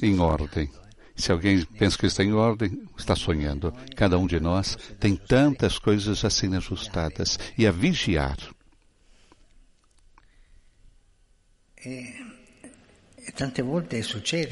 em 0.03 0.19
ordem. 0.19 0.71
Se 1.19 1.33
alguém 1.33 1.65
pensa 1.65 1.99
que 1.99 2.07
está 2.07 2.23
em 2.23 2.33
ordem, 2.33 2.87
está 2.97 3.17
sonhando. 3.17 3.75
Cada 3.97 4.17
um 4.17 4.27
de 4.27 4.39
nós 4.39 4.77
tem 5.01 5.17
tantas 5.17 5.79
coisas 5.79 6.25
assim 6.25 6.55
ajustadas 6.57 7.39
e 7.59 7.67
a 7.67 7.73
vigiar. 7.73 8.39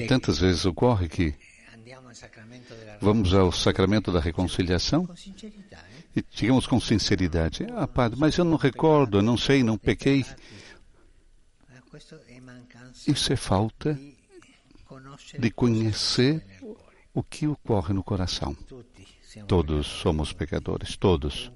Tantas 0.09 0.39
vezes 0.41 0.67
ocorre 0.67 1.09
que 1.09 1.35
vamos 3.01 3.33
ao 3.33 3.53
sacramento 3.53 4.11
da 4.11 4.21
reconciliação 4.21 5.09
e 6.17 6.25
digamos 6.35 6.67
com 6.67 6.81
sinceridade: 6.81 7.65
Ah, 7.77 7.87
padre, 7.87 8.19
mas 8.19 8.37
eu 8.37 8.45
não 8.45 8.57
recordo, 8.57 9.23
não 9.23 9.37
sei, 9.37 9.63
não 9.63 9.79
pequei. 9.79 10.25
Isso 13.07 13.33
é 13.33 13.37
falta 13.37 13.99
de 15.39 15.51
conhecer 15.51 16.45
o 17.13 17.23
que 17.23 17.47
ocorre 17.47 17.95
no 17.95 18.03
coração. 18.03 18.57
Todos 19.47 19.87
somos 19.87 20.33
pecadores, 20.33 20.97
todos. 20.97 21.51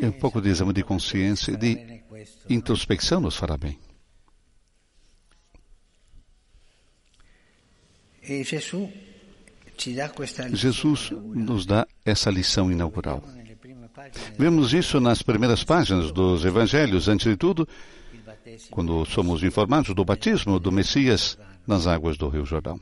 E 0.00 0.06
um 0.06 0.12
pouco 0.12 0.40
de 0.40 0.48
exame 0.48 0.72
de 0.72 0.84
consciência, 0.84 1.56
de 1.56 2.02
introspecção 2.48 3.20
nos 3.20 3.36
fará 3.36 3.56
bem. 3.56 3.78
Jesus 10.52 11.10
nos 11.10 11.64
dá 11.64 11.86
essa 12.04 12.30
lição 12.30 12.70
inaugural. 12.70 13.22
Vemos 14.38 14.72
isso 14.72 15.00
nas 15.00 15.22
primeiras 15.22 15.64
páginas 15.64 16.12
dos 16.12 16.44
evangelhos, 16.44 17.08
antes 17.08 17.26
de 17.26 17.36
tudo, 17.36 17.66
quando 18.70 19.04
somos 19.04 19.42
informados 19.42 19.94
do 19.94 20.04
batismo 20.04 20.58
do 20.58 20.72
Messias 20.72 21.38
nas 21.66 21.86
águas 21.86 22.16
do 22.16 22.28
Rio 22.28 22.44
Jordão. 22.44 22.80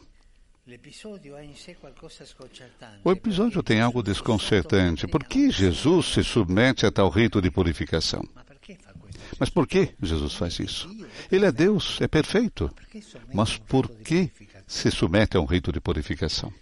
O 3.05 3.13
episódio 3.13 3.63
tem 3.63 3.81
algo 3.81 4.03
desconcertante. 4.03 5.07
Por 5.07 5.23
que 5.25 5.51
Jesus 5.51 6.07
se 6.07 6.25
submete 6.25 6.85
a 6.85 6.91
tal 6.91 7.09
rito 7.09 7.41
de 7.41 7.51
purificação? 7.51 8.23
Mas 9.39 9.49
por 9.49 9.67
que 9.67 9.95
Jesus 10.03 10.35
faz 10.35 10.59
isso? 10.59 10.89
Ele 11.31 11.47
é 11.47 11.53
Deus, 11.53 12.01
é 12.01 12.09
perfeito. 12.09 12.71
Mas 13.33 13.57
por 13.57 13.89
que 13.89 14.31
se 14.67 14.91
submete 14.91 15.37
a 15.37 15.41
um 15.41 15.45
rito 15.45 15.71
de 15.71 15.81
purificação? 15.81 16.53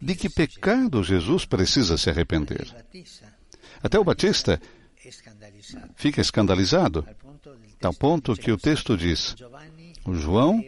De 0.00 0.14
que 0.14 0.30
pecado 0.30 1.04
Jesus 1.04 1.44
precisa 1.44 1.98
se 1.98 2.08
arrepender? 2.08 2.74
Até 3.82 3.98
o 3.98 4.04
Batista 4.04 4.60
fica 5.96 6.20
escandalizado, 6.20 7.06
tal 7.78 7.94
ponto 7.94 8.34
que 8.36 8.52
o 8.52 8.58
texto 8.58 8.96
diz: 8.96 9.36
o 10.04 10.14
João 10.14 10.64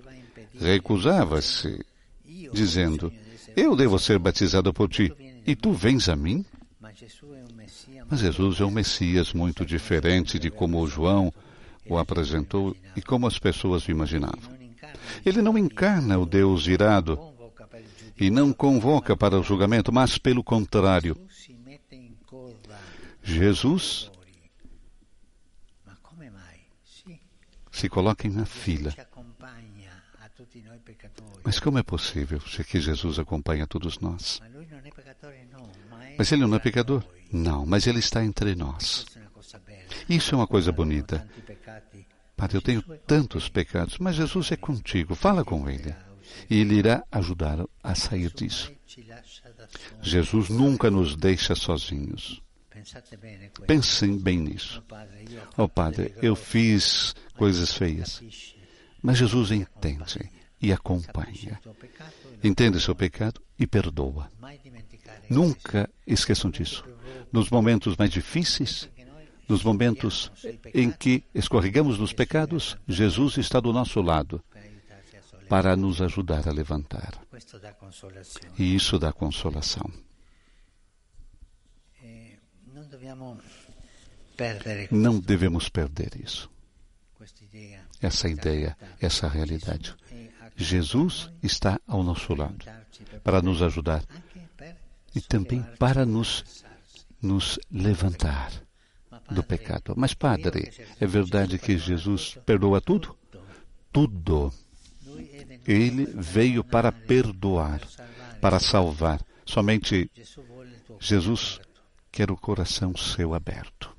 recusava-se, 0.58 1.84
dizendo: 2.52 3.12
Eu 3.56 3.74
devo 3.76 3.98
ser 3.98 4.18
batizado 4.18 4.72
por 4.72 4.88
ti, 4.88 5.12
e 5.46 5.56
tu 5.56 5.72
vens 5.72 6.08
a 6.08 6.16
mim? 6.16 6.44
Mas 8.10 8.20
Jesus 8.20 8.60
é 8.60 8.64
um 8.64 8.70
Messias 8.70 9.32
muito 9.32 9.64
diferente 9.64 10.38
de 10.38 10.50
como 10.50 10.80
o 10.80 10.86
João 10.86 11.32
o 11.88 11.98
apresentou 11.98 12.76
e 12.94 13.02
como 13.02 13.26
as 13.26 13.38
pessoas 13.38 13.86
o 13.86 13.90
imaginavam. 13.90 14.52
Ele 15.24 15.42
não 15.42 15.56
encarna 15.58 16.18
o 16.18 16.26
Deus 16.26 16.66
irado 16.66 17.18
e 18.18 18.30
não 18.30 18.52
convoca 18.52 19.16
para 19.16 19.38
o 19.38 19.42
julgamento, 19.42 19.92
mas, 19.92 20.18
pelo 20.18 20.44
contrário, 20.44 21.16
Jesus 23.22 24.11
se 27.72 27.88
coloca 27.88 28.28
na 28.28 28.44
fila. 28.44 28.94
Mas 31.42 31.58
como 31.58 31.78
é 31.78 31.82
possível, 31.82 32.40
se 32.40 32.62
que 32.62 32.80
Jesus 32.80 33.18
acompanha 33.18 33.66
todos 33.66 33.98
nós? 33.98 34.40
Mas 36.18 36.30
ele 36.30 36.46
não 36.46 36.54
é 36.54 36.58
pecador? 36.58 37.02
Não, 37.32 37.66
mas 37.66 37.86
ele 37.86 37.98
está 37.98 38.22
entre 38.24 38.54
nós. 38.54 39.06
Isso 40.08 40.34
é 40.34 40.38
uma 40.38 40.46
coisa 40.46 40.70
bonita. 40.70 41.26
Padre, 42.36 42.58
eu 42.58 42.62
tenho 42.62 42.82
tantos 43.06 43.48
pecados, 43.48 43.98
mas 43.98 44.16
Jesus 44.16 44.52
é 44.52 44.56
contigo. 44.56 45.14
Fala 45.14 45.44
com 45.44 45.68
ele. 45.68 45.94
E 46.48 46.58
ele 46.58 46.76
irá 46.76 47.04
ajudar 47.10 47.64
a 47.82 47.94
sair 47.94 48.32
disso. 48.32 48.72
Jesus 50.00 50.48
nunca 50.48 50.90
nos 50.90 51.16
deixa 51.16 51.54
sozinhos. 51.54 52.42
Pensem 53.66 54.18
bem 54.18 54.38
nisso. 54.38 54.82
Oh, 55.56 55.68
Padre, 55.68 56.14
eu 56.22 56.34
fiz 56.34 57.14
coisas 57.36 57.72
feias. 57.72 58.22
Mas 59.02 59.18
Jesus 59.18 59.50
entende 59.50 60.30
e 60.60 60.72
acompanha. 60.72 61.60
Entende 62.42 62.80
seu 62.80 62.94
pecado 62.94 63.40
e 63.58 63.66
perdoa. 63.66 64.30
Nunca 65.28 65.90
esqueçam 66.06 66.50
disso. 66.50 66.84
Nos 67.32 67.50
momentos 67.50 67.96
mais 67.96 68.10
difíceis, 68.10 68.88
nos 69.48 69.64
momentos 69.64 70.30
em 70.72 70.90
que 70.90 71.24
escorregamos 71.34 71.98
nos 71.98 72.12
pecados, 72.12 72.76
Jesus 72.86 73.38
está 73.38 73.58
do 73.58 73.72
nosso 73.72 74.00
lado 74.00 74.42
para 75.48 75.76
nos 75.76 76.00
ajudar 76.00 76.48
a 76.48 76.52
levantar. 76.52 77.20
E 78.58 78.74
isso 78.74 78.98
dá 78.98 79.12
consolação. 79.12 79.90
Não 84.90 85.20
devemos 85.20 85.68
perder 85.68 86.20
isso. 86.22 86.50
Essa 88.00 88.28
ideia, 88.28 88.76
essa 89.00 89.28
realidade. 89.28 89.94
Jesus 90.56 91.30
está 91.42 91.80
ao 91.86 92.02
nosso 92.02 92.34
lado 92.34 92.64
para 93.22 93.40
nos 93.40 93.62
ajudar 93.62 94.04
e 95.14 95.20
também 95.20 95.62
para 95.78 96.04
nos, 96.04 96.64
nos 97.20 97.58
levantar 97.70 98.52
do 99.30 99.42
pecado. 99.42 99.94
Mas, 99.96 100.14
Padre, 100.14 100.72
é 101.00 101.06
verdade 101.06 101.58
que 101.58 101.78
Jesus 101.78 102.38
perdoa 102.44 102.80
tudo? 102.80 103.16
Tudo. 103.92 104.52
Ele 105.66 106.06
veio 106.06 106.64
para 106.64 106.90
perdoar, 106.90 107.80
para 108.40 108.58
salvar. 108.58 109.20
Somente 109.44 110.10
Jesus 111.00 111.60
quer 112.12 112.30
o 112.30 112.36
coração 112.36 112.94
seu 112.94 113.32
aberto. 113.32 113.96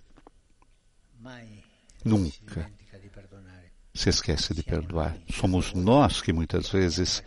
Nunca 2.05 2.69
se 3.93 4.09
esquece 4.09 4.53
de 4.53 4.61
perdoar. 4.61 5.17
Somos 5.31 5.73
nós 5.73 6.21
que 6.21 6.31
muitas 6.31 6.69
vezes 6.69 7.23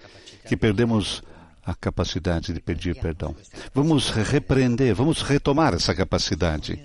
que 0.47 0.57
perdemos 0.57 1.23
a 1.65 1.75
capacidade 1.75 2.53
de 2.53 2.61
pedir 2.61 2.95
perdão. 3.01 3.35
Vamos 3.75 4.11
repreender, 4.11 4.95
vamos 4.95 5.23
retomar 5.23 5.75
essa 5.75 5.95
capacidade. 5.95 6.81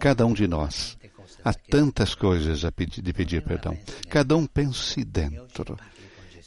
Cada 0.00 0.26
um 0.26 0.32
de 0.32 0.48
nós. 0.48 0.98
Há 1.44 1.52
tantas 1.52 2.14
coisas 2.14 2.64
a 2.64 2.72
pedir, 2.72 3.02
de 3.02 3.12
pedir 3.12 3.42
perdão. 3.42 3.78
Cada 4.08 4.36
um 4.36 4.46
pense 4.46 5.04
dentro. 5.04 5.78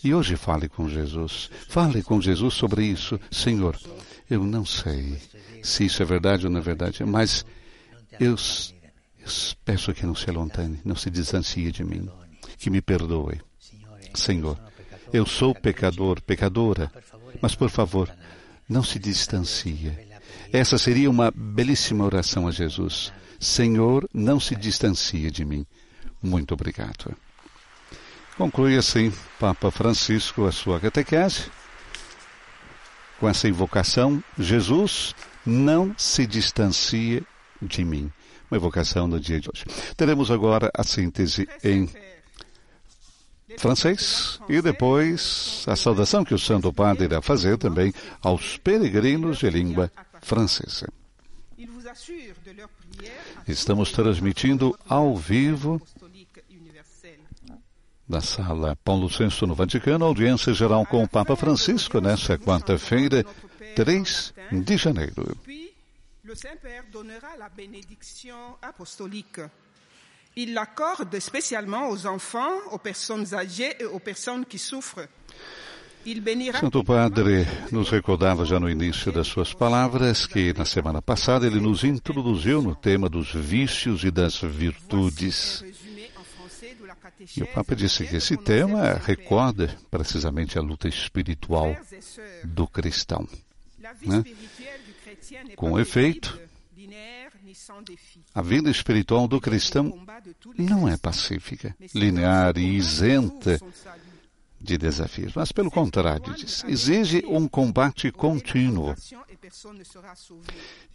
E 0.03 0.13
hoje 0.13 0.35
fale 0.35 0.67
com 0.67 0.89
Jesus. 0.89 1.49
Fale 1.69 2.03
com 2.03 2.19
Jesus 2.19 2.53
sobre 2.53 2.85
isso. 2.85 3.19
Senhor, 3.31 3.79
eu 4.29 4.43
não 4.43 4.65
sei 4.65 5.17
se 5.67 5.85
isso 5.85 6.01
é 6.01 6.05
verdade 6.05 6.45
ou 6.45 6.51
não 6.51 6.59
é 6.59 6.63
verdade, 6.63 7.03
mas 7.03 7.45
eu, 8.19 8.35
eu 9.19 9.27
peço 9.65 9.93
que 9.93 10.05
não 10.05 10.15
se 10.15 10.29
alontane, 10.29 10.79
não 10.83 10.95
se 10.95 11.09
distancie 11.09 11.71
de 11.71 11.83
mim 11.83 12.09
que 12.57 12.69
me 12.69 12.81
perdoe. 12.81 13.41
Senhor, 14.15 14.57
eu 15.11 15.25
sou 15.25 15.53
pecador, 15.53 16.21
pecadora, 16.21 16.91
mas 17.41 17.53
por 17.53 17.69
favor, 17.69 18.09
não 18.67 18.81
se 18.81 18.97
distancie. 18.97 19.91
Essa 20.51 20.77
seria 20.77 21.09
uma 21.09 21.31
belíssima 21.31 22.05
oração 22.05 22.47
a 22.47 22.51
Jesus. 22.51 23.11
Senhor, 23.39 24.07
não 24.13 24.39
se 24.39 24.55
distancie 24.55 25.29
de 25.29 25.43
mim. 25.43 25.65
Muito 26.23 26.53
obrigado. 26.53 27.15
Conclui 28.37 28.77
assim 28.77 29.11
Papa 29.39 29.69
Francisco 29.69 30.45
a 30.45 30.51
sua 30.51 30.79
catequese 30.79 31.51
com 33.19 33.27
essa 33.27 33.47
invocação: 33.47 34.23
Jesus, 34.37 35.15
não 35.47 35.95
se 35.97 36.27
distancie 36.27 37.25
de 37.61 37.83
mim. 37.83 38.11
Uma 38.51 38.57
invocação 38.57 39.07
no 39.07 39.19
dia 39.19 39.39
de 39.39 39.49
hoje. 39.49 39.65
Teremos 39.95 40.29
agora 40.29 40.69
a 40.73 40.83
síntese 40.83 41.47
em 41.63 41.89
francês 43.57 44.39
e 44.47 44.61
depois 44.61 45.65
a 45.67 45.75
saudação 45.75 46.23
que 46.23 46.33
o 46.33 46.39
Santo 46.39 46.71
Padre 46.71 47.05
irá 47.05 47.21
fazer 47.21 47.57
também 47.57 47.93
aos 48.21 48.57
peregrinos 48.57 49.39
de 49.39 49.49
língua 49.49 49.91
francesa. 50.21 50.87
Estamos 53.47 53.91
transmitindo 53.91 54.77
ao 54.87 55.15
vivo 55.15 55.81
da 58.07 58.21
sala 58.21 58.77
Paulo 58.85 59.09
VI 59.09 59.45
no 59.45 59.53
Vaticano, 59.53 60.05
audiência 60.05 60.53
geral 60.53 60.85
com 60.85 61.03
o 61.03 61.07
Papa 61.07 61.35
Francisco 61.35 61.99
nesta 61.99 62.37
quarta-feira, 62.37 63.25
3 63.77 64.33
de 64.51 64.75
janeiro. 64.75 65.23
Le 66.23 66.33
Saint-Père 66.33 66.85
donnera 66.91 67.37
la 67.37 67.47
bénédiction 67.47 68.57
apostolique. 68.59 69.39
Il 70.35 70.55
l'accorde 70.55 71.19
spécialement 71.19 71.89
aux 71.89 72.07
enfants, 72.07 72.57
aux 72.71 72.79
personnes 72.79 73.35
âgées 73.35 73.75
et 73.79 73.85
aux 73.85 73.99
personnes 73.99 74.45
qui 74.45 74.57
souffrent. 74.57 75.07
Santo 76.59 76.83
Padre 76.83 77.45
nos 77.71 77.89
recordava 77.91 78.45
já 78.45 78.59
no 78.59 78.69
início 78.69 79.11
das 79.11 79.27
suas 79.27 79.53
palavras 79.53 80.25
que 80.25 80.53
na 80.53 80.63
semana 80.63 81.01
passada 81.01 81.45
ele 81.45 81.59
nos 81.59 81.83
introduziu 81.83 82.61
no 82.61 82.73
tema 82.73 83.09
dos 83.09 83.33
vícios 83.33 84.03
e 84.05 84.09
das 84.09 84.41
virtudes. 84.41 85.63
E 87.35 87.43
o 87.43 87.47
Papa 87.47 87.75
disse 87.75 88.05
que 88.07 88.15
esse 88.15 88.37
tema 88.37 88.93
recorda 88.93 89.75
precisamente 89.91 90.57
a 90.57 90.61
luta 90.61 90.87
espiritual 90.87 91.75
do 92.43 92.67
cristão. 92.67 93.27
Né? 94.01 94.23
Com 95.55 95.79
efeito, 95.79 96.39
a 98.33 98.41
vida 98.41 98.69
espiritual 98.69 99.27
do 99.27 99.41
cristão 99.41 100.05
não 100.57 100.87
é 100.87 100.97
pacífica, 100.97 101.75
linear 101.93 102.57
e 102.57 102.75
isenta 102.75 103.59
de 104.59 104.77
desafios, 104.77 105.33
mas 105.35 105.51
pelo 105.51 105.69
contrário, 105.69 106.33
diz, 106.33 106.63
exige 106.65 107.23
um 107.27 107.47
combate 107.47 108.11
contínuo. 108.11 108.95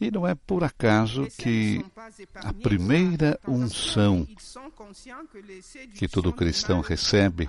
E 0.01 0.11
não 0.11 0.27
é 0.27 0.35
por 0.35 0.65
acaso 0.65 1.27
que 1.39 1.85
a 2.35 2.53
primeira 2.53 3.39
unção 3.47 4.27
que 5.95 6.09
todo 6.09 6.33
cristão 6.33 6.81
recebe 6.81 7.49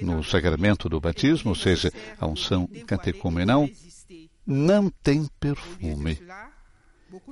no 0.00 0.22
sacramento 0.22 0.88
do 0.88 1.00
batismo, 1.00 1.50
ou 1.50 1.56
seja, 1.56 1.92
a 2.18 2.26
unção 2.26 2.68
catecumenal, 2.86 3.68
não 4.46 4.88
tem 4.88 5.28
perfume 5.40 6.18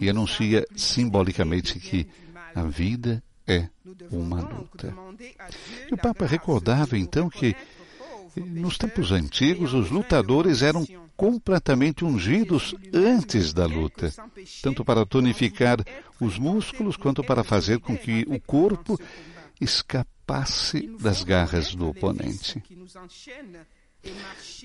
e 0.01 0.09
anuncia 0.09 0.67
simbolicamente 0.77 1.79
que 1.79 2.07
a 2.55 2.65
vida 2.65 3.23
é 3.47 3.69
uma 4.11 4.41
luta. 4.41 4.95
E 5.91 5.95
o 5.95 5.97
Papa 5.97 6.27
recordava 6.27 6.97
então 6.97 7.29
que 7.29 7.57
nos 8.37 8.79
tempos 8.79 9.13
antigos 9.13 9.75
os 9.75 9.91
lutadores 9.91 10.63
eram 10.63 10.87
completamente 11.17 12.05
ungidos 12.05 12.75
antes 12.93 13.53
da 13.53 13.67
luta, 13.67 14.13
tanto 14.63 14.85
para 14.85 15.05
tonificar 15.05 15.79
os 16.21 16.39
músculos 16.39 16.97
quanto 16.97 17.23
para 17.23 17.45
fazer 17.45 17.79
com 17.79 17.97
que 17.97 18.25
o 18.29 18.41
corpo 18.41 18.99
escapasse 19.61 20.89
das 21.01 21.23
garras 21.23 21.75
do 21.75 21.89
oponente. 21.89 22.63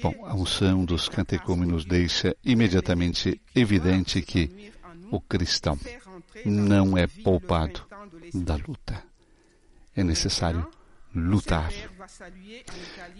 Bom, 0.02 0.16
a 0.26 0.34
unção 0.34 0.84
dos 0.84 1.08
catecúmenos 1.08 1.86
deixa 1.86 2.36
imediatamente 2.44 3.40
evidente 3.54 4.22
que 4.22 4.72
o 5.12 5.22
cristão 5.22 5.78
não 6.44 6.98
é 6.98 7.06
poupado 7.06 7.87
da 8.34 8.56
luta. 8.56 9.04
É 9.96 10.04
necessário 10.04 10.70
lutar. 11.14 11.72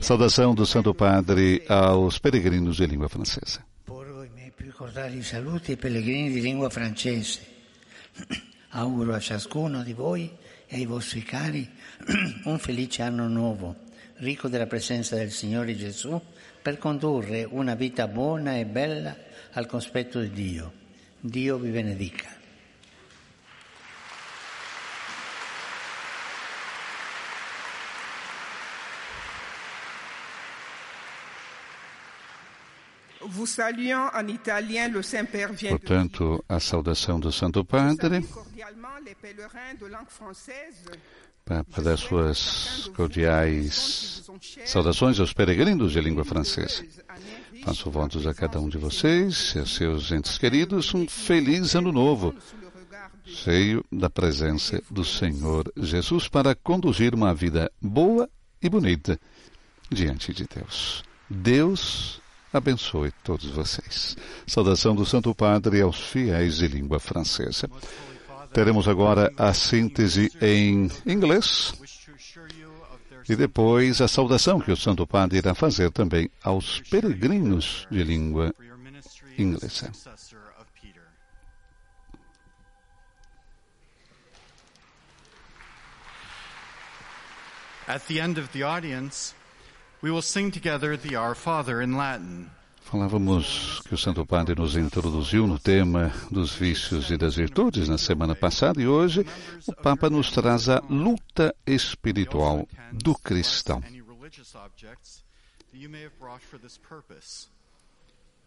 Saudação 0.02 0.54
do 0.54 0.66
Santo 0.66 0.94
Padre 0.94 1.64
aos 1.68 2.20
peregrinos 2.20 2.78
de 2.78 2.86
língua 2.86 3.10
francesa. 3.10 3.66
Porgo 3.86 4.24
i 4.24 4.30
miei 4.30 4.52
più 4.52 4.72
cordiali 4.74 5.24
saluti 5.24 5.72
ai 5.72 5.78
pellegrini 5.78 6.30
di 6.30 6.42
lingua 6.42 6.70
francese. 6.70 7.42
Auguro 8.72 9.14
a 9.14 9.20
ciascuno 9.20 9.82
di 9.82 9.94
voi 9.94 10.30
e 10.68 10.76
ai 10.76 10.86
vostri 10.86 11.24
cari 11.24 11.68
un 12.46 12.60
felice 12.60 13.02
anno 13.02 13.28
nuovo, 13.28 13.76
ricco 14.18 14.50
della 14.50 14.68
presenza 14.68 15.16
del 15.16 15.32
Signore 15.32 15.76
Gesù, 15.76 16.22
per 16.62 16.78
condurre 16.78 17.48
una 17.50 17.76
vita 17.76 18.08
buona 18.08 18.58
e 18.58 18.66
bella 18.66 19.16
al 19.54 19.66
cospetto 19.66 20.20
di 20.20 20.32
Dio. 20.32 20.74
Dio 21.20 21.58
vi 21.58 21.70
benedica. 21.70 22.37
Portanto, 35.70 36.44
a 36.48 36.60
saudação 36.60 37.20
do 37.20 37.32
Santo 37.32 37.64
Padre, 37.64 38.26
para 41.46 41.82
dar 41.82 41.98
suas 41.98 42.92
cordiais 42.96 44.30
saudações 44.66 45.20
aos 45.20 45.32
peregrinos 45.32 45.94
de 45.94 46.02
língua 46.02 46.26
francesa. 46.26 46.86
Faço 47.64 47.90
votos 47.90 48.28
a 48.28 48.34
cada 48.34 48.60
um 48.60 48.68
de 48.68 48.78
vocês 48.78 49.54
e 49.56 49.60
a 49.60 49.66
seus 49.66 50.12
entes 50.12 50.38
queridos 50.38 50.94
um 50.94 51.08
feliz 51.08 51.74
ano 51.76 51.92
novo, 51.92 52.36
cheio 53.24 53.84
da 53.92 54.10
presença 54.10 54.82
do 54.90 55.06
Senhor 55.06 55.72
Jesus 55.78 56.28
para 56.28 56.54
conduzir 56.54 57.16
uma 57.16 57.34
vida 57.34 57.72
boa 57.82 58.30
e 58.62 58.70
bonita 58.70 59.20
diante 59.90 60.34
de 60.34 60.46
Deus. 60.46 61.04
Deus 61.30 62.22
abençoe 62.52 63.12
todos 63.24 63.50
vocês. 63.50 64.16
Saudação 64.46 64.96
do 64.96 65.06
Santo 65.06 65.34
Padre 65.36 65.82
aos 65.82 66.00
fiéis 66.00 66.58
de 66.58 66.68
língua 66.68 67.00
francesa. 67.00 67.70
Teremos 68.54 68.88
agora 68.88 69.32
a 69.38 69.54
síntese 69.54 70.32
em 70.42 70.90
inglês 71.06 71.74
e 73.30 73.36
depois 73.36 74.02
a 74.02 74.08
saudação 74.08 74.60
que 74.60 74.72
o 74.72 74.78
Santo 74.78 75.06
Padre 75.06 75.40
irá 75.40 75.54
fazer 75.54 75.92
também 75.92 76.30
aos 76.42 76.80
peregrinos 76.90 77.86
de 77.92 78.04
língua 78.04 78.54
inglesa. 79.38 79.92
At 87.88 88.06
the 88.08 88.20
end 88.20 88.38
of 88.38 88.50
the 88.50 88.64
audience, 88.64 89.34
we 90.02 90.12
will 90.12 90.22
sing 90.22 90.52
together 90.52 90.98
the 90.98 91.16
Our 91.16 91.36
Father 91.36 91.82
in 91.82 91.98
Latin. 91.98 92.50
Falávamos 92.82 93.82
que 93.86 93.94
o 93.94 93.98
Santo 93.98 94.26
Padre 94.26 94.56
nos 94.56 94.78
introduziu 94.78 95.46
no 95.46 95.60
tema 95.60 96.10
dos 96.32 96.56
vícios 96.56 97.12
e 97.12 97.18
das 97.18 97.36
virtudes 97.36 97.90
na 97.90 97.98
semana 97.98 98.34
passada 98.34 98.82
e 98.82 98.88
hoje 98.88 99.26
o 99.68 99.74
Papa 99.74 100.10
nos 100.10 100.32
traz 100.32 100.70
a 100.70 100.82
luta 100.90 101.54
espiritual 101.66 102.66
do 102.94 103.14
cristão. 103.14 103.84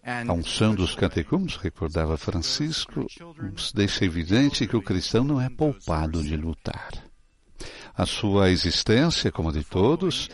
A 0.03 0.33
unção 0.33 0.75
dos 0.75 0.95
catecúmenos, 0.95 1.57
recordava 1.57 2.17
Francisco, 2.17 3.07
deixa 3.75 4.07
evidente 4.07 4.67
que 4.67 4.77
o 4.77 4.83
cristão 4.83 5.23
não 5.23 5.39
é 5.39 5.51
poupado 5.51 6.23
de 6.23 6.35
lutar. 6.35 7.10
A 8.01 8.07
sua 8.07 8.51
existência, 8.51 9.31
como 9.31 9.53
de 9.53 9.63
todos, 9.63 10.31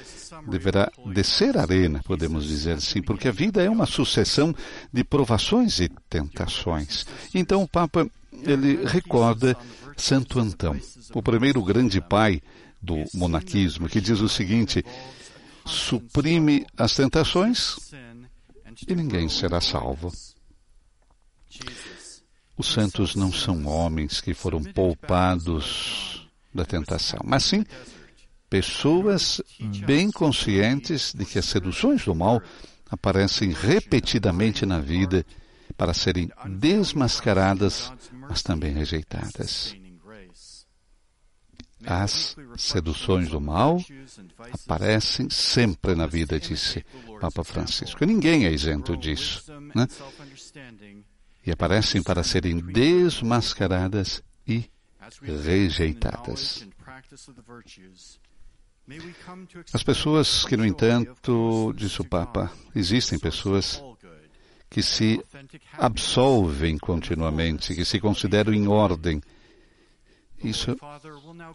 deverá 0.48 0.88
descer 1.12 1.58
a 1.58 1.62
arena, 1.62 2.00
podemos 2.04 2.46
dizer 2.46 2.74
assim, 2.74 3.02
porque 3.02 3.26
a 3.26 3.32
vida 3.32 3.60
é 3.60 3.68
uma 3.68 3.86
sucessão 3.86 4.54
de 4.92 5.02
provações 5.02 5.80
e 5.80 5.88
tentações. 6.08 7.04
Então 7.34 7.64
o 7.64 7.66
Papa 7.66 8.08
ele 8.44 8.86
recorda 8.86 9.56
Santo 9.96 10.38
Antão, 10.38 10.80
o 11.12 11.20
primeiro 11.20 11.60
grande 11.60 12.00
pai 12.00 12.40
do 12.80 13.02
monaquismo, 13.12 13.88
que 13.88 14.00
diz 14.00 14.20
o 14.20 14.28
seguinte: 14.28 14.84
suprime 15.64 16.64
as 16.78 16.94
tentações 16.94 17.78
e 18.86 18.94
ninguém 18.94 19.28
será 19.28 19.60
salvo. 19.60 20.12
Os 22.56 22.68
santos 22.68 23.16
não 23.16 23.32
são 23.32 23.66
homens 23.66 24.20
que 24.20 24.34
foram 24.34 24.62
poupados 24.62 26.25
da 26.56 26.64
tentação, 26.64 27.20
mas 27.24 27.44
sim 27.44 27.64
pessoas 28.48 29.40
bem 29.84 30.10
conscientes 30.10 31.12
de 31.14 31.24
que 31.24 31.38
as 31.38 31.44
seduções 31.46 32.04
do 32.04 32.14
mal 32.14 32.40
aparecem 32.90 33.52
repetidamente 33.52 34.64
na 34.64 34.80
vida 34.80 35.24
para 35.76 35.92
serem 35.92 36.30
desmascaradas, 36.58 37.92
mas 38.12 38.42
também 38.42 38.72
rejeitadas. 38.72 39.76
As 41.84 42.36
seduções 42.56 43.28
do 43.28 43.40
mal 43.40 43.78
aparecem 44.64 45.28
sempre 45.30 45.94
na 45.94 46.06
vida, 46.06 46.40
disse 46.40 46.84
Papa 47.20 47.44
Francisco. 47.44 48.04
Ninguém 48.04 48.46
é 48.46 48.52
isento 48.52 48.96
disso. 48.96 49.44
Né? 49.74 49.86
E 51.44 51.50
aparecem 51.50 52.02
para 52.02 52.24
serem 52.24 52.58
desmascaradas 52.58 54.22
e 54.48 54.64
rejeitadas. 55.22 56.66
As 59.72 59.82
pessoas 59.82 60.44
que, 60.44 60.56
no 60.56 60.64
entanto, 60.64 61.72
disse 61.76 62.00
o 62.00 62.04
Papa, 62.04 62.52
existem 62.74 63.18
pessoas 63.18 63.82
que 64.70 64.82
se 64.82 65.20
absolvem 65.72 66.78
continuamente, 66.78 67.74
que 67.74 67.84
se 67.84 67.98
consideram 67.98 68.52
em 68.52 68.68
ordem. 68.68 69.20
Isso 70.42 70.76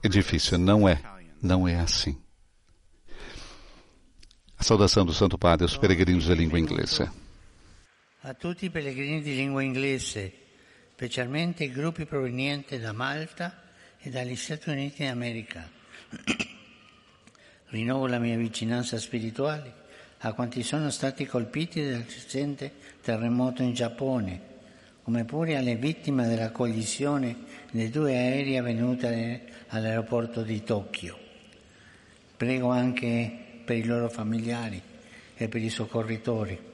é 0.04 0.10
difícil, 0.10 0.58
não 0.58 0.88
é. 0.88 1.02
Não 1.42 1.68
é 1.68 1.80
assim. 1.80 2.22
A 4.58 4.64
saudação 4.64 5.06
do 5.06 5.14
Santo 5.14 5.38
Padre 5.38 5.64
aos 5.64 5.78
peregrinos 5.78 6.26
de 6.26 6.36
língua 6.36 6.60
inglesa. 6.60 7.12
A 8.24 8.36
tutti 8.36 8.68
i 8.68 8.70
pellegrini 8.70 9.24
di 9.24 9.34
lingua 9.34 9.64
inglese, 9.64 10.32
specialmente 11.02 11.64
i 11.64 11.72
gruppi 11.72 12.06
provenienti 12.06 12.78
da 12.78 12.92
Malta 12.92 13.64
e 14.00 14.12
dagli 14.12 14.36
Stati 14.36 14.70
Uniti 14.70 15.04
d'America. 15.04 15.68
Rinnovo 17.70 18.06
la 18.06 18.20
mia 18.20 18.38
vicinanza 18.38 19.00
spirituale 19.00 19.74
a 20.20 20.34
quanti 20.34 20.62
sono 20.62 20.92
stati 20.92 21.26
colpiti 21.26 21.84
dal 21.84 22.06
recente 22.08 22.72
terremoto 23.02 23.64
in 23.64 23.74
Giappone, 23.74 24.42
come 25.02 25.26
pure 25.26 25.56
alle 25.56 25.76
vittime 25.76 26.28
della 26.28 26.52
collisione 26.52 27.36
dei 27.72 27.90
due 27.90 28.16
aerei 28.16 28.58
avvenute 28.58 29.42
all'aeroporto 29.70 30.44
di 30.44 30.64
Tokyo. 30.64 31.18
Prego 32.38 32.70
anche 32.70 33.64
per 33.66 33.76
i 33.76 33.86
loro 33.86 34.08
familiari 34.08 34.80
e 35.34 35.48
per 35.48 35.64
i 35.64 35.70
soccorritori 35.72 36.70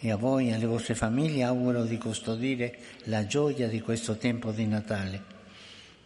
e 0.00 0.10
a 0.10 0.16
voi 0.16 0.48
e 0.48 0.54
alle 0.54 0.66
vostre 0.66 0.94
famiglie 0.94 1.42
auguro 1.42 1.84
di 1.84 1.98
custodire 1.98 2.78
la 3.04 3.26
gioia 3.26 3.68
di 3.68 3.80
questo 3.80 4.16
tempo 4.16 4.52
di 4.52 4.66
Natale, 4.66 5.22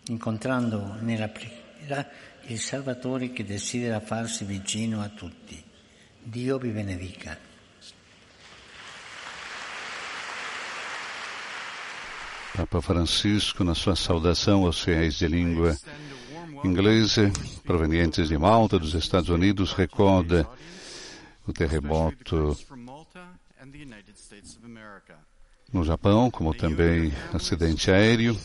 incontrando 0.06 0.96
nella 1.00 1.28
preghiera 1.28 2.08
il 2.46 2.58
Salvatore 2.58 3.32
che 3.32 3.44
desidera 3.44 4.00
farsi 4.00 4.44
vicino 4.44 5.02
a 5.02 5.08
tutti. 5.08 5.62
Dio 6.18 6.58
vi 6.58 6.70
benedica. 6.70 7.50
Papa 12.54 12.80
Francisco, 12.82 13.64
na 13.64 13.74
sua 13.74 13.96
saudação 13.96 14.66
aos 14.66 14.82
fiéis 14.82 15.18
de 15.18 15.26
língua 15.26 15.74
inglesa 16.62 17.30
provenientes 17.64 18.28
de 18.28 18.36
Malta, 18.36 18.78
dos 18.78 18.94
Estados 18.94 19.30
Unidos, 19.30 19.72
recorda 19.72 20.46
o 21.46 21.52
terremoto 21.52 22.56
no 25.72 25.82
Japão, 25.84 26.30
como 26.30 26.54
também 26.54 27.12
acidente 27.32 27.90
aéreo. 27.90 28.38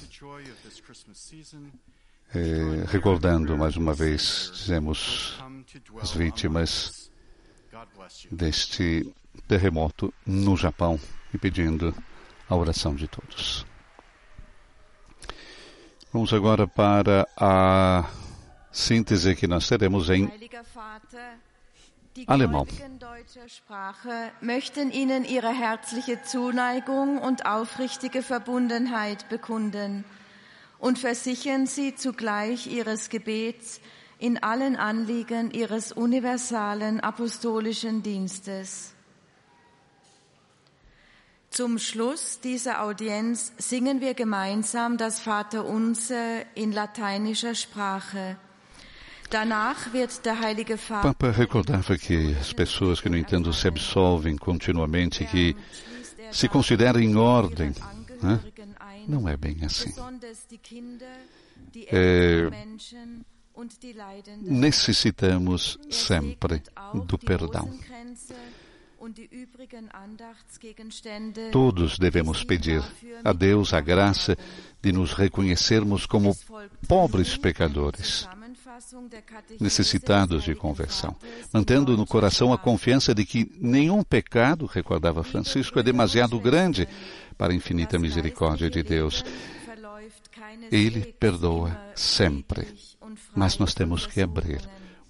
É, 2.34 2.86
recordando 2.88 3.58
mais 3.58 3.76
uma 3.76 3.94
vez, 3.94 4.52
dizemos, 4.54 5.38
as 6.02 6.12
vítimas 6.12 7.12
deste 8.32 9.14
terremoto 9.48 10.14
no 10.26 10.56
Japão 10.56 11.00
e 11.34 11.38
pedindo 11.38 11.94
a 12.50 12.56
oração 12.56 12.96
de 12.96 13.08
todos. 13.08 13.66
Vamos 16.12 16.34
agora 16.34 16.68
para 16.68 17.28
a 17.36 18.10
síntese 18.72 19.36
que 19.36 19.48
nós 19.48 19.68
teremos 19.68 20.10
em 20.10 20.28
alemão. 22.26 22.66
Sprache 23.48 24.32
möchten 24.42 24.92
Ihnen 24.92 25.26
ihre 25.26 25.50
herzliche 25.50 26.24
Zuneigung 26.24 27.20
und 27.20 27.46
aufrichtige 27.46 28.24
Verbundenheit 28.24 29.30
bekunden 29.30 30.04
und 30.80 30.98
versichern 31.00 31.68
Sie 31.68 31.96
zugleich 31.96 32.68
Ihres 32.68 33.10
Gebets 33.10 33.80
in 34.20 34.42
allen 34.42 34.76
Anliegen 34.76 35.52
Ihres 35.52 35.92
universalen 35.92 37.00
apostolischen 37.00 38.04
Dienstes. 38.04 38.94
Zum 41.50 41.80
Schluss 41.80 42.40
dieser 42.40 42.84
Audienz 42.84 43.52
singen 43.58 44.02
wir 44.02 44.14
gemeinsam 44.14 44.98
das 44.98 45.20
Vaterunser 45.20 46.46
in 46.56 46.72
lateinischer 46.72 47.56
Sprache. 47.56 48.38
Vater. 50.78 51.14
Papa 51.14 51.32
recordava 51.32 51.98
que 51.98 52.36
as 52.40 52.54
pessoas 52.54 53.02
que, 53.02 53.10
no 53.10 53.18
entanto, 53.18 53.52
se 53.54 53.68
absolvem 53.68 54.38
continuamente, 54.38 55.26
que 55.26 55.56
se 56.32 56.48
consideram 56.48 57.00
em 57.00 57.16
ordem, 57.16 57.74
né? 58.22 58.40
não 59.08 59.28
é 59.28 59.36
bem 59.36 59.58
assim. 59.64 59.94
É, 61.88 62.50
necessitamos 64.42 65.78
sempre 65.90 66.62
do 67.06 67.18
perdão. 67.18 67.70
Todos 71.52 72.00
devemos 72.00 72.44
pedir 72.44 72.84
a 73.24 73.32
Deus 73.32 73.74
a 73.74 73.80
graça 73.80 74.36
de 74.82 74.92
nos 74.92 75.14
reconhecermos 75.14 76.06
como 76.06 76.36
pobres 76.88 77.38
pecadores, 77.38 78.28
necessitados 79.60 80.44
de 80.44 80.56
conversão, 80.56 81.16
mantendo 81.54 81.98
no 81.98 82.06
coração 82.06 82.54
a 82.54 82.58
confiança 82.58 83.14
de 83.14 83.26
que 83.26 83.52
nenhum 83.60 84.04
pecado, 84.04 84.66
recordava 84.66 85.24
Francisco, 85.24 85.80
é 85.80 85.84
demasiado 85.84 86.40
grande 86.40 86.88
para 87.38 87.54
a 87.54 87.56
infinita 87.56 88.00
misericórdia 88.00 88.70
de 88.70 88.84
Deus. 88.84 89.24
Ele 90.72 91.14
perdoa 91.14 91.80
sempre, 91.96 92.68
mas 93.36 93.58
nós 93.58 93.74
temos 93.74 94.06
que 94.06 94.22
abrir 94.22 94.62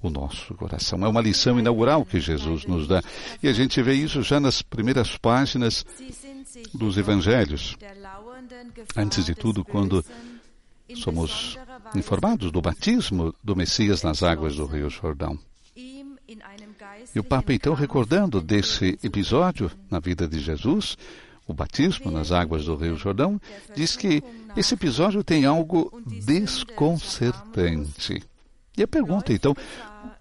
o 0.01 0.09
nosso 0.09 0.53
coração. 0.53 1.03
É 1.03 1.07
uma 1.07 1.21
lição 1.21 1.59
inaugural 1.59 2.05
que 2.05 2.19
Jesus 2.19 2.65
nos 2.65 2.87
dá. 2.87 3.01
E 3.41 3.47
a 3.47 3.53
gente 3.53 3.81
vê 3.81 3.93
isso 3.93 4.21
já 4.21 4.39
nas 4.39 4.61
primeiras 4.61 5.17
páginas 5.17 5.85
dos 6.73 6.97
evangelhos. 6.97 7.75
Antes 8.95 9.25
de 9.25 9.33
tudo, 9.33 9.65
quando 9.65 10.05
somos 10.95 11.57
informados 11.95 12.51
do 12.51 12.61
batismo 12.61 13.33
do 13.43 13.55
Messias 13.55 14.03
nas 14.03 14.23
águas 14.23 14.55
do 14.55 14.65
Rio 14.65 14.89
Jordão. 14.89 15.37
E 17.15 17.19
o 17.19 17.23
Papa, 17.23 17.53
então, 17.53 17.73
recordando 17.73 18.41
desse 18.41 18.99
episódio 19.03 19.71
na 19.89 19.99
vida 19.99 20.27
de 20.27 20.39
Jesus, 20.39 20.97
o 21.47 21.53
batismo 21.53 22.11
nas 22.11 22.31
águas 22.31 22.65
do 22.65 22.75
Rio 22.75 22.97
Jordão, 22.97 23.39
diz 23.75 23.95
que 23.95 24.23
esse 24.55 24.73
episódio 24.73 25.23
tem 25.23 25.45
algo 25.45 26.01
desconcertante. 26.05 28.23
E 28.77 28.83
a 28.83 28.87
pergunta, 28.87 29.33
então, 29.33 29.55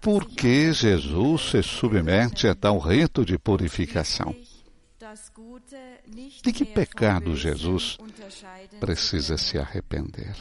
por 0.01 0.25
que 0.25 0.73
Jesus 0.73 1.51
se 1.51 1.61
submete 1.61 2.47
a 2.47 2.55
tal 2.55 2.79
rito 2.79 3.25
de 3.25 3.37
purificação? 3.37 4.33
De 6.41 6.53
que 6.53 6.65
pecado 6.65 7.35
Jesus 7.35 7.99
precisa 8.79 9.37
se 9.37 9.59
arrepender? 9.59 10.35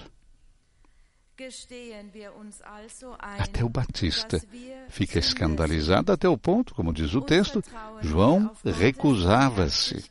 Até 3.21 3.65
o 3.65 3.69
Batista 3.69 4.41
fica 4.89 5.19
escandalizado 5.19 6.13
até 6.13 6.29
o 6.29 6.39
ponto, 6.39 6.75
como 6.75 6.93
diz 6.93 7.15
o 7.15 7.21
texto, 7.21 7.63
João 8.03 8.51
recusava-se. 8.65 10.05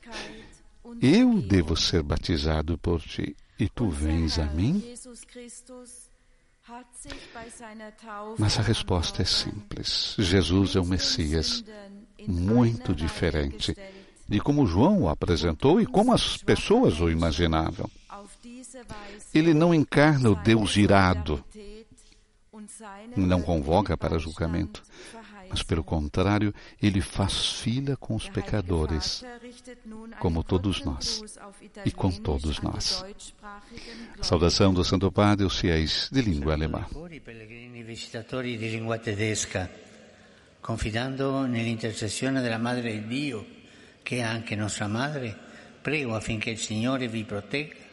Eu 1.02 1.42
devo 1.42 1.76
ser 1.76 2.04
batizado 2.04 2.78
por 2.78 3.02
ti 3.02 3.36
e 3.60 3.68
tu 3.68 3.90
vens 3.90 4.38
a 4.38 4.46
mim? 4.46 4.84
Mas 8.38 8.60
a 8.60 8.62
resposta 8.62 9.22
é 9.22 9.26
simples. 9.26 10.16
Jesus 10.18 10.76
é 10.76 10.80
o 10.80 10.86
Messias, 10.86 11.64
muito 12.28 12.94
diferente 12.94 13.76
de 14.28 14.40
como 14.40 14.66
João 14.66 15.04
o 15.04 15.10
apresentou 15.10 15.80
e 15.80 15.86
como 15.86 16.12
as 16.12 16.38
pessoas 16.38 17.00
o 17.00 17.10
imaginavam. 17.10 17.90
Ele 19.34 19.54
não 19.54 19.74
encarna 19.74 20.30
o 20.30 20.36
Deus 20.36 20.78
irado, 20.78 21.44
não 23.16 23.42
convoca 23.42 23.98
para 23.98 24.18
julgamento, 24.18 24.84
mas 25.50 25.64
pelo 25.64 25.84
contrário, 25.84 26.54
ele 26.82 27.02
faz 27.02 27.52
filha 27.62 27.96
com 27.96 28.16
os 28.16 28.28
pecadores, 28.30 29.24
como 30.20 30.44
todos 30.44 30.84
nós 30.84 31.22
e 31.86 31.92
com 31.92 32.12
todos 32.12 32.62
nós. 32.62 33.06
A 34.20 34.24
saudação 34.24 34.74
do 34.74 34.84
Santo 34.84 35.12
Padre 35.12 35.44
aos 35.44 35.60
fiéis 35.60 36.10
de 36.12 36.22
língua 36.22 36.54
alemã. 36.54 36.86
Confidando 40.62 41.46
nell'intercessione 41.46 42.42
della 42.42 42.58
Madre 42.58 42.92
di 43.00 43.08
Dio, 43.08 43.46
che 44.02 44.18
è 44.18 44.22
anche 44.22 44.56
nostra 44.56 44.88
Madre, 44.88 45.38
prego 45.82 46.16
affinché 46.16 46.50
il 46.50 46.58
Signore 46.58 47.08
vi 47.08 47.24
protegga 47.24 47.85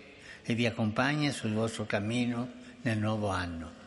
e 0.44 0.54
vi 0.54 0.66
accompagni 0.66 1.30
sul 1.32 1.52
vostro 1.52 1.84
cammino 1.86 2.48
nel 2.82 2.98
nuovo 2.98 3.28
anno. 3.28 3.80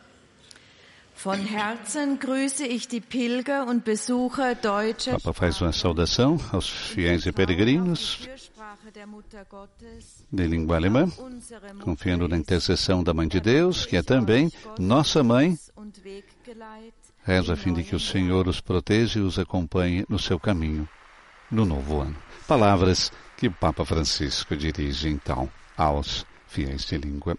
Von 1.22 1.46
Herzen 1.46 2.18
grüße 2.18 2.66
ich 2.66 2.88
die 2.88 3.00
Pilger 3.00 3.66
und 3.66 3.84
Besucher 3.84 4.54
deutscher 4.54 5.12
Papa 5.12 5.32
faz 5.32 5.62
uma 5.62 5.72
saudação 5.72 6.38
aos 6.52 6.68
fiéis 6.68 7.24
e 7.24 7.32
peregrinos 7.32 8.28
de 10.30 10.46
língua 10.46 10.76
alemã, 10.76 11.10
confiando 11.82 12.28
na 12.28 12.36
intercessão 12.36 13.02
da 13.02 13.14
Mãe 13.14 13.26
de 13.26 13.40
Deus, 13.40 13.86
que 13.86 13.96
é 13.96 14.02
também 14.02 14.52
nossa 14.78 15.22
mãe. 15.22 15.58
Reza 17.24 17.54
a 17.54 17.56
fim 17.56 17.72
de 17.72 17.82
que 17.82 17.96
o 17.96 18.00
Senhor 18.00 18.46
os 18.46 18.60
proteja 18.60 19.18
e 19.18 19.22
os 19.22 19.38
acompanhe 19.38 20.04
no 20.08 20.18
seu 20.18 20.38
caminho 20.38 20.86
no 21.50 21.64
novo 21.64 22.02
ano. 22.02 22.16
Palavras 22.46 23.10
que 23.38 23.48
o 23.48 23.52
Papa 23.52 23.86
Francisco 23.86 24.54
dirige 24.54 25.08
então 25.08 25.50
aos 25.76 26.26
fiéis 26.46 26.84
de 26.86 26.98
língua 26.98 27.36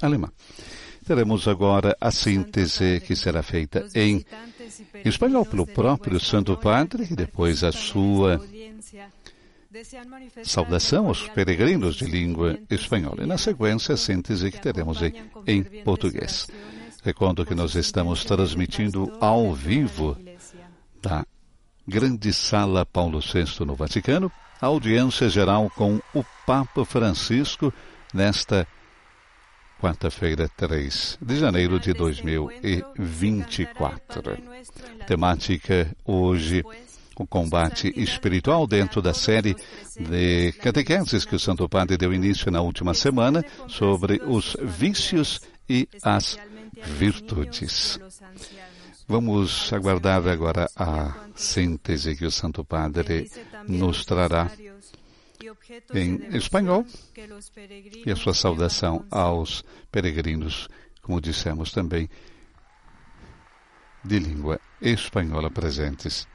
alemã. 0.00 0.30
teremos 1.06 1.46
agora 1.46 1.96
a 2.00 2.10
síntese 2.10 3.00
que 3.00 3.14
será 3.14 3.42
feita 3.42 3.86
em 3.94 4.24
espanhol 5.04 5.46
pelo 5.46 5.66
próprio 5.66 6.18
Santo 6.18 6.56
Padre 6.56 7.06
e 7.10 7.14
depois 7.14 7.62
a 7.62 7.72
sua 7.72 8.40
saudação 10.42 11.06
aos 11.06 11.28
peregrinos 11.28 11.96
de 11.96 12.06
língua 12.06 12.58
espanhola. 12.70 13.22
E 13.22 13.26
na 13.26 13.38
sequência, 13.38 13.94
a 13.94 13.98
síntese 13.98 14.50
que 14.50 14.60
teremos 14.60 15.02
em, 15.02 15.12
em 15.46 15.62
português. 15.62 16.48
Recordo 17.02 17.44
que 17.44 17.54
nós 17.54 17.74
estamos 17.74 18.24
transmitindo 18.24 19.16
ao 19.20 19.52
vivo 19.54 20.16
da 21.00 21.24
grande 21.86 22.32
sala 22.32 22.84
Paulo 22.84 23.20
VI 23.20 23.64
no 23.64 23.76
Vaticano, 23.76 24.32
a 24.60 24.66
audiência 24.66 25.28
geral 25.28 25.70
com 25.70 26.00
o 26.14 26.24
Papa 26.46 26.84
Francisco 26.84 27.72
nesta 28.12 28.66
quarta-feira, 29.80 30.50
3 30.56 31.18
de 31.20 31.38
janeiro 31.38 31.78
de 31.78 31.92
2024. 31.92 34.36
Temática 35.06 35.94
hoje, 36.04 36.64
o 37.16 37.26
combate 37.26 37.92
espiritual 37.96 38.66
dentro 38.66 39.00
da 39.00 39.14
série 39.14 39.56
de 39.98 40.52
catequeses 40.52 41.24
que 41.24 41.34
o 41.34 41.38
Santo 41.38 41.66
Padre 41.68 41.96
deu 41.96 42.12
início 42.12 42.50
na 42.50 42.60
última 42.60 42.92
semana 42.94 43.44
sobre 43.68 44.20
os 44.24 44.56
vícios 44.60 45.40
e 45.68 45.88
as 46.02 46.38
virtudes. 46.98 47.98
Vamos 49.08 49.72
aguardar 49.72 50.26
agora 50.28 50.68
a 50.74 51.28
síntese 51.34 52.16
que 52.16 52.26
o 52.26 52.30
Santo 52.30 52.64
Padre 52.64 53.30
nos 53.68 54.04
trará 54.04 54.50
em 55.94 56.36
espanhol 56.36 56.84
e 58.04 58.10
a 58.10 58.16
sua 58.16 58.34
saudação 58.34 59.04
aos 59.10 59.64
peregrinos, 59.90 60.68
como 61.02 61.20
dissemos 61.20 61.72
também, 61.72 62.08
de 64.04 64.18
língua 64.18 64.60
espanhola 64.80 65.50
presentes 65.50 66.26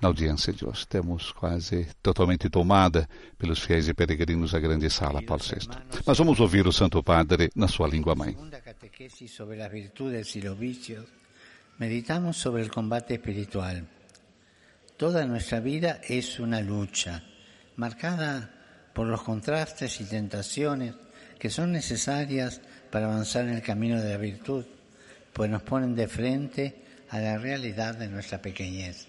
na 0.00 0.08
audiência 0.08 0.52
de 0.52 0.64
hoje. 0.64 0.86
Temos 0.86 1.32
quase 1.32 1.86
totalmente 2.02 2.48
tomada 2.48 3.08
pelos 3.36 3.60
fiéis 3.60 3.88
e 3.88 3.94
peregrinos 3.94 4.54
a 4.54 4.60
grande 4.60 4.90
sala 4.90 5.22
Paulo 5.22 5.42
VI. 5.42 5.68
Mas 6.06 6.18
vamos 6.18 6.40
ouvir 6.40 6.66
o 6.66 6.72
Santo 6.72 7.02
Padre 7.02 7.50
na 7.54 7.68
sua 7.68 7.88
língua 7.88 8.14
mãe. 8.14 8.36
Meditamos 11.78 12.36
sobre 12.36 12.62
el 12.62 12.70
combate 12.70 13.14
espiritual. 13.14 13.86
Toda 14.96 15.24
nuestra 15.24 15.60
vida 15.60 16.00
es 16.08 16.40
una 16.40 16.60
lucha 16.60 17.22
marcada 17.78 18.50
por 18.92 19.06
los 19.06 19.22
contrastes 19.22 20.00
y 20.00 20.04
tentaciones 20.04 20.94
que 21.38 21.48
son 21.48 21.72
necesarias 21.72 22.60
para 22.90 23.06
avanzar 23.06 23.44
en 23.44 23.54
el 23.54 23.62
camino 23.62 24.02
de 24.02 24.10
la 24.10 24.16
virtud, 24.16 24.64
pues 25.32 25.48
nos 25.48 25.62
ponen 25.62 25.94
de 25.94 26.08
frente 26.08 26.74
a 27.08 27.20
la 27.20 27.38
realidad 27.38 27.94
de 27.94 28.08
nuestra 28.08 28.42
pequeñez. 28.42 29.06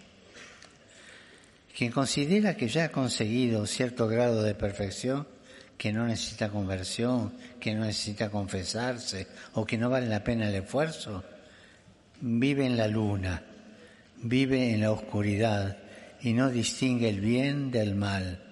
Quien 1.75 1.91
considera 1.91 2.55
que 2.55 2.67
ya 2.67 2.86
ha 2.86 2.91
conseguido 2.91 3.65
cierto 3.65 4.08
grado 4.08 4.43
de 4.43 4.53
perfección, 4.53 5.27
que 5.75 5.91
no 5.91 6.05
necesita 6.05 6.49
conversión, 6.49 7.34
que 7.60 7.73
no 7.73 7.86
necesita 7.86 8.29
confesarse 8.29 9.27
o 9.53 9.65
que 9.65 9.77
no 9.77 9.89
vale 9.89 10.08
la 10.08 10.23
pena 10.23 10.49
el 10.49 10.55
esfuerzo, 10.55 11.23
vive 12.21 12.67
en 12.67 12.77
la 12.77 12.88
luna, 12.88 13.41
vive 14.21 14.71
en 14.73 14.82
la 14.82 14.91
oscuridad 14.91 15.77
y 16.21 16.34
no 16.34 16.49
distingue 16.51 17.10
el 17.10 17.21
bien 17.21 17.71
del 17.71 17.95
mal 17.95 18.49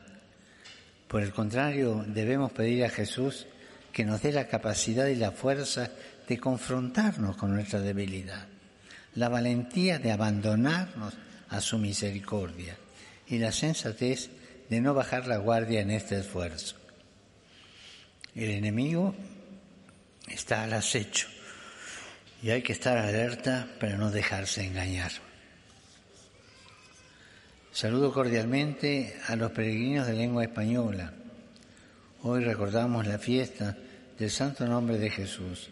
por 1.07 1.23
el 1.23 1.31
contrario, 1.31 2.03
debemos 2.07 2.51
pedir 2.51 2.83
a 2.83 2.89
Jesús 2.89 3.47
que 3.93 4.05
nos 4.05 4.21
dé 4.21 4.31
la 4.31 4.47
capacidad 4.47 5.07
y 5.07 5.15
la 5.15 5.31
fuerza 5.31 5.89
de 6.27 6.37
confrontarnos 6.37 7.37
con 7.37 7.53
nuestra 7.53 7.79
debilidad, 7.79 8.47
la 9.15 9.29
valentía 9.29 9.99
de 9.99 10.11
abandonarnos 10.11 11.13
a 11.49 11.61
su 11.61 11.77
misericordia 11.77 12.77
y 13.27 13.37
la 13.37 13.51
sensatez 13.51 14.29
de 14.69 14.81
no 14.81 14.93
bajar 14.93 15.27
la 15.27 15.37
guardia 15.37 15.81
en 15.81 15.91
este 15.91 16.19
esfuerzo. 16.19 16.75
El 18.35 18.51
enemigo 18.51 19.15
está 20.27 20.63
al 20.63 20.73
acecho 20.73 21.27
y 22.43 22.51
hay 22.51 22.61
que 22.61 22.73
estar 22.73 22.97
alerta 22.97 23.67
para 23.79 23.97
no 23.97 24.11
dejarse 24.11 24.63
engañar. 24.65 25.26
Saludo 27.77 28.11
cordialmente 28.11 29.15
a 29.27 29.35
los 29.35 29.51
peregrinos 29.51 30.07
de 30.07 30.15
lengua 30.15 30.43
española. 30.43 31.13
Hoy 32.23 32.43
recordamos 32.43 33.05
la 33.05 33.19
fiesta 33.19 33.77
del 34.17 34.31
Santo 34.31 34.65
Nombre 34.65 34.97
de 34.97 35.11
Jesús. 35.11 35.69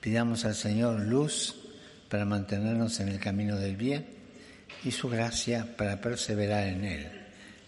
Pidamos 0.00 0.44
al 0.44 0.56
Señor 0.56 0.98
luz 0.98 1.54
para 2.08 2.24
mantenernos 2.24 2.98
en 2.98 3.06
el 3.06 3.20
camino 3.20 3.56
del 3.56 3.76
bien 3.76 4.04
y 4.82 4.90
su 4.90 5.08
gracia 5.08 5.76
para 5.76 6.00
perseverar 6.00 6.66
en 6.66 6.84
él, 6.84 7.06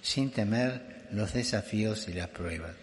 sin 0.02 0.32
temer 0.32 1.06
los 1.12 1.32
desafíos 1.32 2.08
y 2.08 2.14
las 2.14 2.30
pruebas. 2.30 2.74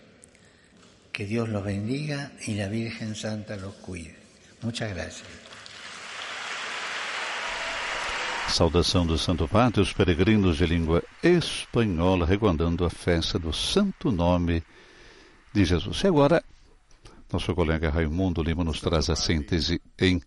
Que 1.12 1.26
Dios 1.26 1.50
los 1.50 1.66
bendiga 1.66 2.32
y 2.48 2.54
la 2.54 2.70
Virgen 2.70 3.16
Santa 3.16 3.58
los 3.58 3.74
cuide. 3.74 4.16
Muchas 4.62 4.96
gracias. 4.96 5.41
Saudação 8.52 9.06
do 9.08 9.18
Santo 9.18 9.48
Padre, 9.48 9.80
os 9.80 9.94
peregrinos 9.94 10.58
de 10.58 10.66
língua 10.66 11.02
espanhola, 11.24 12.26
recordando 12.26 12.84
a 12.84 12.90
festa 12.90 13.40
do 13.40 13.54
Santo 13.54 14.12
Nome 14.12 14.62
de 15.54 15.64
Jesus. 15.64 16.04
E 16.04 16.08
agora, 16.08 16.44
nosso 17.32 17.56
colega 17.56 17.90
Raimundo 17.90 18.44
Lima 18.44 18.62
nos 18.62 18.82
traz 18.82 19.10
a 19.10 19.16
síntese 19.16 19.82
em 19.98 20.22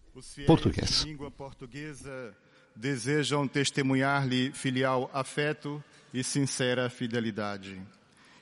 português. 0.47 1.05
língua 1.05 1.31
portuguesa 1.31 2.35
desejam 2.75 3.47
testemunhar-lhe 3.47 4.51
filial 4.53 5.11
afeto 5.13 5.85
e 6.13 6.25
sincera 6.25 6.89
fidelidade 6.89 7.79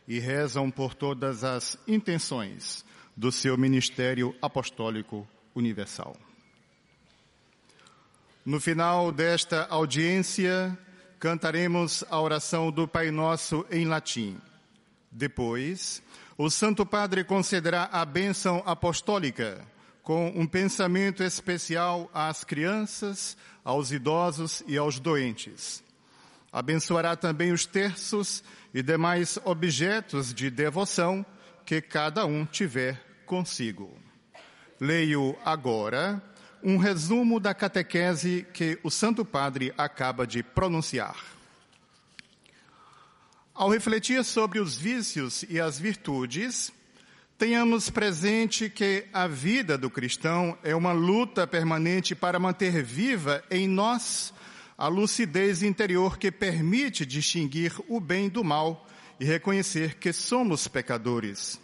e 0.06 0.20
rezam 0.20 0.70
por 0.70 0.94
todas 0.94 1.42
as 1.42 1.76
intenções 1.88 2.84
do 3.16 3.32
seu 3.32 3.58
ministério 3.58 4.32
apostólico 4.40 5.26
universal. 5.56 6.16
No 8.44 8.58
final 8.58 9.12
desta 9.12 9.68
audiência, 9.70 10.76
cantaremos 11.20 12.02
a 12.10 12.20
oração 12.20 12.72
do 12.72 12.88
Pai 12.88 13.12
Nosso 13.12 13.64
em 13.70 13.86
latim. 13.86 14.36
Depois, 15.12 16.02
o 16.36 16.50
Santo 16.50 16.84
Padre 16.84 17.22
concederá 17.22 17.88
a 17.92 18.04
bênção 18.04 18.60
apostólica 18.66 19.64
com 20.02 20.26
um 20.34 20.44
pensamento 20.44 21.22
especial 21.22 22.10
às 22.12 22.42
crianças, 22.42 23.36
aos 23.62 23.92
idosos 23.92 24.64
e 24.66 24.76
aos 24.76 24.98
doentes. 24.98 25.80
Abençoará 26.50 27.14
também 27.14 27.52
os 27.52 27.64
terços 27.64 28.42
e 28.74 28.82
demais 28.82 29.38
objetos 29.44 30.34
de 30.34 30.50
devoção 30.50 31.24
que 31.64 31.80
cada 31.80 32.26
um 32.26 32.44
tiver 32.44 33.00
consigo. 33.24 33.96
Leio 34.80 35.36
agora 35.44 36.20
um 36.62 36.76
resumo 36.76 37.40
da 37.40 37.52
catequese 37.52 38.46
que 38.52 38.78
o 38.82 38.90
Santo 38.90 39.24
Padre 39.24 39.72
acaba 39.76 40.26
de 40.26 40.42
pronunciar. 40.42 41.16
Ao 43.54 43.68
refletir 43.68 44.24
sobre 44.24 44.58
os 44.58 44.76
vícios 44.76 45.44
e 45.48 45.60
as 45.60 45.78
virtudes, 45.78 46.72
tenhamos 47.36 47.90
presente 47.90 48.70
que 48.70 49.04
a 49.12 49.26
vida 49.26 49.76
do 49.76 49.90
cristão 49.90 50.56
é 50.62 50.74
uma 50.74 50.92
luta 50.92 51.46
permanente 51.46 52.14
para 52.14 52.38
manter 52.38 52.82
viva 52.82 53.42
em 53.50 53.68
nós 53.68 54.32
a 54.78 54.88
lucidez 54.88 55.62
interior 55.62 56.18
que 56.18 56.30
permite 56.30 57.04
distinguir 57.04 57.74
o 57.88 58.00
bem 58.00 58.28
do 58.28 58.42
mal 58.42 58.86
e 59.20 59.24
reconhecer 59.24 59.96
que 59.96 60.12
somos 60.12 60.66
pecadores. 60.66 61.60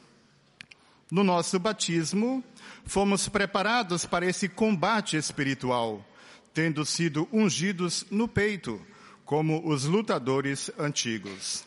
No 1.11 1.25
nosso 1.25 1.59
batismo, 1.59 2.45
fomos 2.85 3.29
preparados 3.29 4.05
para 4.05 4.27
esse 4.27 4.49
combate 4.49 5.17
espiritual, 5.17 6.05
tendo 6.53 6.85
sido 6.85 7.27
ungidos 7.33 8.05
no 8.11 8.29
peito, 8.29 8.81
como 9.25 9.67
os 9.67 9.85
lutadores 9.85 10.71
antigos. 10.79 11.65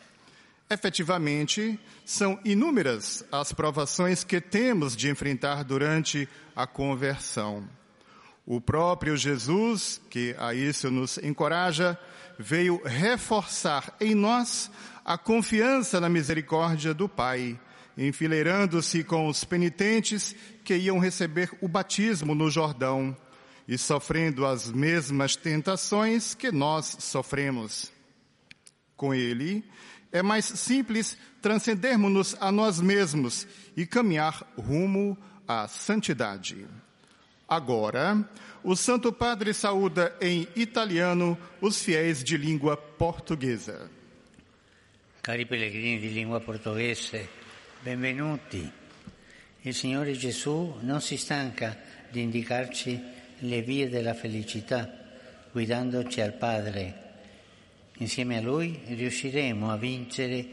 Efetivamente, 0.69 1.79
são 2.05 2.39
inúmeras 2.45 3.25
as 3.31 3.51
provações 3.51 4.23
que 4.23 4.39
temos 4.39 4.95
de 4.95 5.09
enfrentar 5.09 5.63
durante 5.63 6.29
a 6.55 6.67
conversão. 6.67 7.67
O 8.45 8.61
próprio 8.61 9.17
Jesus, 9.17 9.99
que 10.09 10.35
a 10.37 10.53
isso 10.53 10.89
nos 10.91 11.17
encoraja, 11.17 11.99
veio 12.37 12.81
reforçar 12.85 13.95
em 13.99 14.15
nós 14.15 14.71
a 15.03 15.17
confiança 15.17 15.99
na 15.99 16.09
misericórdia 16.09 16.93
do 16.93 17.09
Pai 17.09 17.59
enfileirando-se 18.07 19.03
com 19.03 19.27
os 19.27 19.43
penitentes 19.43 20.35
que 20.63 20.75
iam 20.75 20.97
receber 20.97 21.51
o 21.61 21.67
batismo 21.67 22.33
no 22.33 22.49
Jordão 22.49 23.15
e 23.67 23.77
sofrendo 23.77 24.45
as 24.45 24.71
mesmas 24.71 25.35
tentações 25.35 26.33
que 26.33 26.51
nós 26.51 26.97
sofremos. 26.99 27.91
Com 28.97 29.13
ele, 29.13 29.63
é 30.11 30.21
mais 30.21 30.45
simples 30.45 31.17
transcendermos-nos 31.41 32.35
a 32.39 32.51
nós 32.51 32.81
mesmos 32.81 33.47
e 33.77 33.85
caminhar 33.85 34.45
rumo 34.57 35.17
à 35.47 35.67
santidade. 35.67 36.65
Agora, 37.47 38.27
o 38.63 38.75
Santo 38.75 39.11
Padre 39.11 39.53
saúda 39.53 40.15
em 40.21 40.47
italiano 40.55 41.37
os 41.59 41.81
fiéis 41.81 42.23
de 42.23 42.37
língua 42.37 42.75
portuguesa. 42.77 43.89
Cari 45.21 45.45
pellegrini 45.45 45.99
di 45.99 46.09
lingua 46.09 46.39
portoghese, 46.39 47.29
benvenuti. 47.81 48.71
Il 49.61 49.73
Signore 49.73 50.13
Gesù 50.13 50.77
non 50.81 51.01
si 51.01 51.17
stanca 51.17 51.77
di 52.09 52.21
indicarci 52.21 52.99
le 53.39 53.61
vie 53.61 53.89
della 53.89 54.13
felicità, 54.13 54.87
guidandoci 55.51 56.21
al 56.21 56.33
Padre. 56.33 57.09
Insieme 57.97 58.37
a 58.37 58.41
Lui 58.41 58.79
riusciremo 58.85 59.71
a 59.71 59.77
vincere 59.77 60.45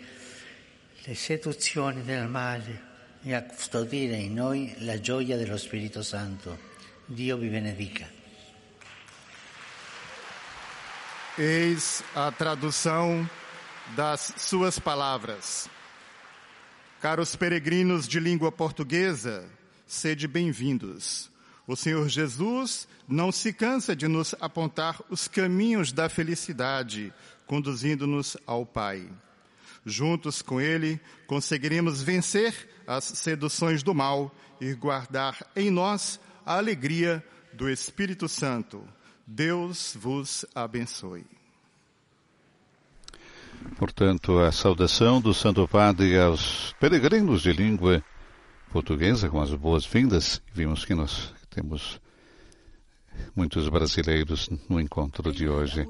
le 1.02 1.14
seduzioni 1.14 2.02
del 2.02 2.26
male 2.26 2.86
e 3.22 3.34
a 3.34 3.42
custodire 3.42 4.16
in 4.16 4.34
noi 4.34 4.74
la 4.78 5.00
gioia 5.00 5.36
dello 5.36 5.56
Spirito 5.56 6.02
Santo. 6.02 6.66
Dio 7.04 7.36
vi 7.36 7.48
benedica. 7.48 8.06
Eis 11.36 12.02
a 12.14 12.32
tradução 12.32 13.28
das 13.94 14.34
suas 14.36 14.78
palavras. 14.78 15.70
Caros 17.00 17.36
peregrinos 17.36 18.08
de 18.08 18.18
língua 18.18 18.50
portuguesa, 18.50 19.48
sede 19.86 20.26
bem-vindos. 20.26 21.30
O 21.64 21.76
Senhor 21.76 22.08
Jesus 22.08 22.88
não 23.06 23.30
se 23.30 23.52
cansa 23.52 23.94
de 23.94 24.08
nos 24.08 24.34
apontar 24.40 25.00
os 25.08 25.28
caminhos 25.28 25.92
da 25.92 26.08
felicidade, 26.08 27.14
conduzindo-nos 27.46 28.36
ao 28.44 28.66
Pai. 28.66 29.08
Juntos 29.86 30.42
com 30.42 30.60
Ele, 30.60 31.00
conseguiremos 31.28 32.02
vencer 32.02 32.68
as 32.84 33.04
seduções 33.04 33.80
do 33.84 33.94
mal 33.94 34.34
e 34.60 34.74
guardar 34.74 35.38
em 35.54 35.70
nós 35.70 36.18
a 36.44 36.56
alegria 36.56 37.24
do 37.52 37.70
Espírito 37.70 38.28
Santo. 38.28 38.82
Deus 39.24 39.96
vos 39.96 40.44
abençoe. 40.52 41.24
Portanto, 43.76 44.38
a 44.38 44.50
saudação 44.50 45.20
do 45.20 45.32
Santo 45.32 45.66
Padre 45.68 46.18
aos 46.18 46.74
peregrinos 46.80 47.42
de 47.42 47.52
língua 47.52 48.02
portuguesa, 48.70 49.28
com 49.28 49.40
as 49.40 49.52
boas-vindas. 49.54 50.42
Vimos 50.52 50.84
que 50.84 50.94
nós 50.94 51.32
temos 51.50 52.00
muitos 53.34 53.68
brasileiros 53.68 54.48
no 54.68 54.80
encontro 54.80 55.32
de 55.32 55.48
hoje. 55.48 55.86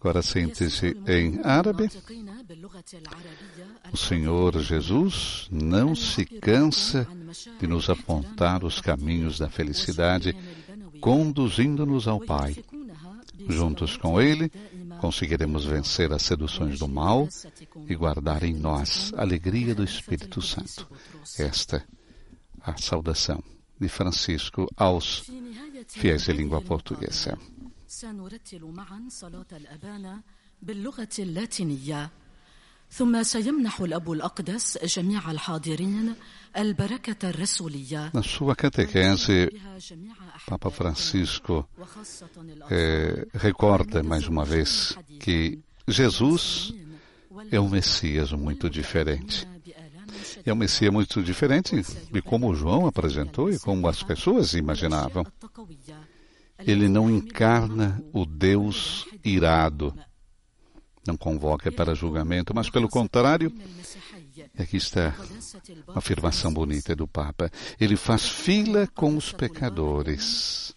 Agora 0.00 0.22
sente-se 0.22 0.96
em 1.06 1.40
árabe. 1.44 1.88
O 3.92 3.96
Senhor 3.96 4.58
Jesus 4.60 5.48
não 5.50 5.94
se 5.94 6.24
cansa 6.24 7.06
de 7.60 7.66
nos 7.66 7.90
apontar 7.90 8.64
os 8.64 8.80
caminhos 8.80 9.38
da 9.38 9.48
felicidade, 9.48 10.34
conduzindo-nos 11.00 12.06
ao 12.06 12.20
Pai. 12.20 12.56
Juntos 13.48 13.96
com 13.96 14.20
Ele, 14.20 14.50
conseguiremos 15.00 15.64
vencer 15.64 16.12
as 16.12 16.22
seduções 16.22 16.78
do 16.78 16.88
mal 16.88 17.28
e 17.88 17.94
guardar 17.94 18.42
em 18.42 18.54
nós 18.54 19.12
a 19.16 19.22
alegria 19.22 19.74
do 19.74 19.84
Espírito 19.84 20.42
Santo. 20.42 20.88
Esta 21.38 21.84
a 22.62 22.76
saudação 22.76 23.42
de 23.80 23.88
Francisco 23.88 24.66
aos 24.76 25.30
fiéis 25.88 26.24
de 26.24 26.32
língua 26.32 26.60
portuguesa. 26.60 27.38
Na 38.14 38.22
sua 38.22 38.56
catequese, 38.56 39.50
Papa 40.48 40.70
Francisco 40.70 41.68
eh, 42.70 43.26
recorda 43.34 44.02
mais 44.02 44.26
uma 44.26 44.46
vez 44.46 44.96
que 45.20 45.58
Jesus 45.86 46.72
é 47.52 47.60
um 47.60 47.68
Messias 47.68 48.32
muito 48.32 48.70
diferente. 48.70 49.46
É 50.46 50.50
um 50.50 50.56
Messias 50.56 50.90
muito 50.90 51.22
diferente 51.22 51.76
de 52.10 52.22
como 52.22 52.54
João 52.54 52.86
apresentou 52.86 53.50
e 53.50 53.58
como 53.58 53.86
as 53.86 54.02
pessoas 54.02 54.54
imaginavam. 54.54 55.26
Ele 56.60 56.88
não 56.88 57.10
encarna 57.10 58.02
o 58.10 58.24
Deus 58.24 59.06
irado, 59.22 59.94
não 61.06 61.16
convoca 61.16 61.70
para 61.70 61.94
julgamento, 61.94 62.54
mas 62.54 62.70
pelo 62.70 62.88
contrário, 62.88 63.52
aqui 64.62 64.76
está 64.76 65.14
uma 65.86 65.98
afirmação 65.98 66.52
bonita 66.52 66.94
do 66.94 67.06
Papa. 67.06 67.50
Ele 67.80 67.96
faz 67.96 68.28
fila 68.28 68.86
com 68.88 69.16
os 69.16 69.32
pecadores, 69.32 70.74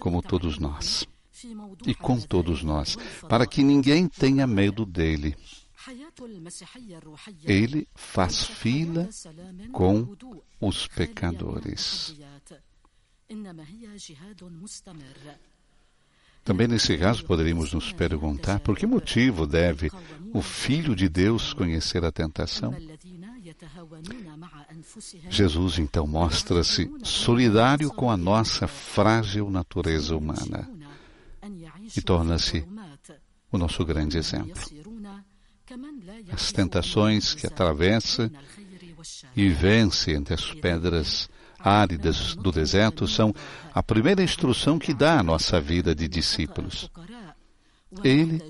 como 0.00 0.22
todos 0.22 0.58
nós, 0.58 1.06
e 1.86 1.94
com 1.94 2.20
todos 2.20 2.62
nós, 2.62 2.96
para 3.28 3.46
que 3.46 3.62
ninguém 3.62 4.08
tenha 4.08 4.46
medo 4.46 4.84
dele. 4.84 5.36
Ele 7.44 7.88
faz 7.94 8.44
fila 8.44 9.08
com 9.72 10.16
os 10.60 10.86
pecadores. 10.88 12.14
Também 16.48 16.66
nesse 16.66 16.96
caso 16.96 17.26
poderíamos 17.26 17.74
nos 17.74 17.92
perguntar 17.92 18.58
por 18.60 18.74
que 18.74 18.86
motivo 18.86 19.46
deve 19.46 19.90
o 20.32 20.40
Filho 20.40 20.96
de 20.96 21.06
Deus 21.06 21.52
conhecer 21.52 22.02
a 22.06 22.10
tentação? 22.10 22.74
Jesus 25.28 25.78
então 25.78 26.06
mostra-se 26.06 26.90
solidário 27.02 27.90
com 27.90 28.10
a 28.10 28.16
nossa 28.16 28.66
frágil 28.66 29.50
natureza 29.50 30.16
humana 30.16 30.66
e 31.94 32.00
torna-se 32.00 32.66
o 33.52 33.58
nosso 33.58 33.84
grande 33.84 34.16
exemplo. 34.16 34.62
As 36.32 36.50
tentações 36.50 37.34
que 37.34 37.46
atravessa 37.46 38.32
e 39.36 39.50
vence 39.50 40.12
entre 40.12 40.32
as 40.32 40.50
pedras 40.54 41.28
áridas 41.58 42.34
do 42.36 42.52
deserto 42.52 43.06
são 43.06 43.34
a 43.74 43.82
primeira 43.82 44.22
instrução 44.22 44.78
que 44.78 44.94
dá 44.94 45.18
à 45.18 45.22
nossa 45.22 45.60
vida 45.60 45.94
de 45.94 46.08
discípulos. 46.08 46.90
Ele 48.04 48.42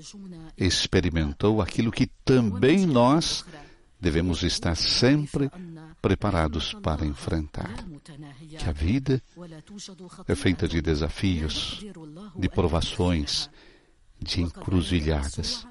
experimentou 0.57 1.61
aquilo 1.61 1.91
que 1.91 2.07
também 2.25 2.85
nós 2.85 3.45
devemos 3.99 4.43
estar 4.43 4.75
sempre 4.75 5.49
preparados 6.01 6.73
para 6.73 7.05
enfrentar. 7.05 7.73
Que 8.57 8.69
a 8.69 8.71
vida 8.71 9.21
é 10.27 10.35
feita 10.35 10.67
de 10.67 10.81
desafios, 10.81 11.83
de 12.37 12.49
provações, 12.49 13.49
de 14.21 14.41
encruzilhadas, 14.41 15.65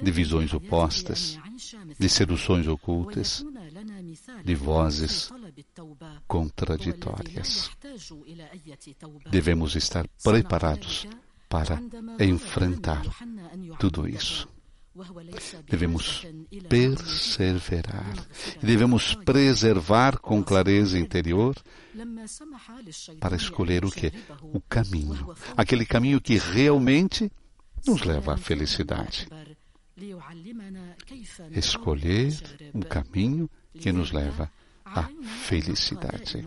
de 0.00 0.10
visões 0.10 0.52
opostas, 0.52 1.38
de 1.98 2.08
seduções 2.08 2.66
ocultas, 2.66 3.44
de 4.44 4.54
vozes 4.54 5.30
contraditórias. 6.28 7.70
Devemos 9.30 9.74
estar 9.74 10.06
preparados 10.22 11.08
para 11.48 11.80
enfrentar 12.20 13.02
tudo 13.78 14.06
isso. 14.06 14.46
Devemos 15.68 16.26
perseverar. 16.68 18.14
Devemos 18.60 19.14
preservar 19.14 20.18
com 20.18 20.42
clareza 20.42 20.98
interior 20.98 21.56
para 23.20 23.36
escolher 23.36 23.84
o 23.84 23.90
que? 23.90 24.12
O 24.42 24.60
caminho. 24.60 25.34
Aquele 25.56 25.86
caminho 25.86 26.20
que 26.20 26.36
realmente 26.36 27.30
nos 27.86 28.02
leva 28.02 28.34
à 28.34 28.36
felicidade. 28.36 29.28
Escolher 31.52 32.34
um 32.74 32.80
caminho 32.80 33.48
que 33.72 33.92
nos 33.92 34.10
leva 34.12 34.50
à 34.94 35.08
felicidade. 35.46 36.44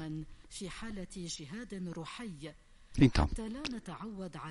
Então, 2.98 3.30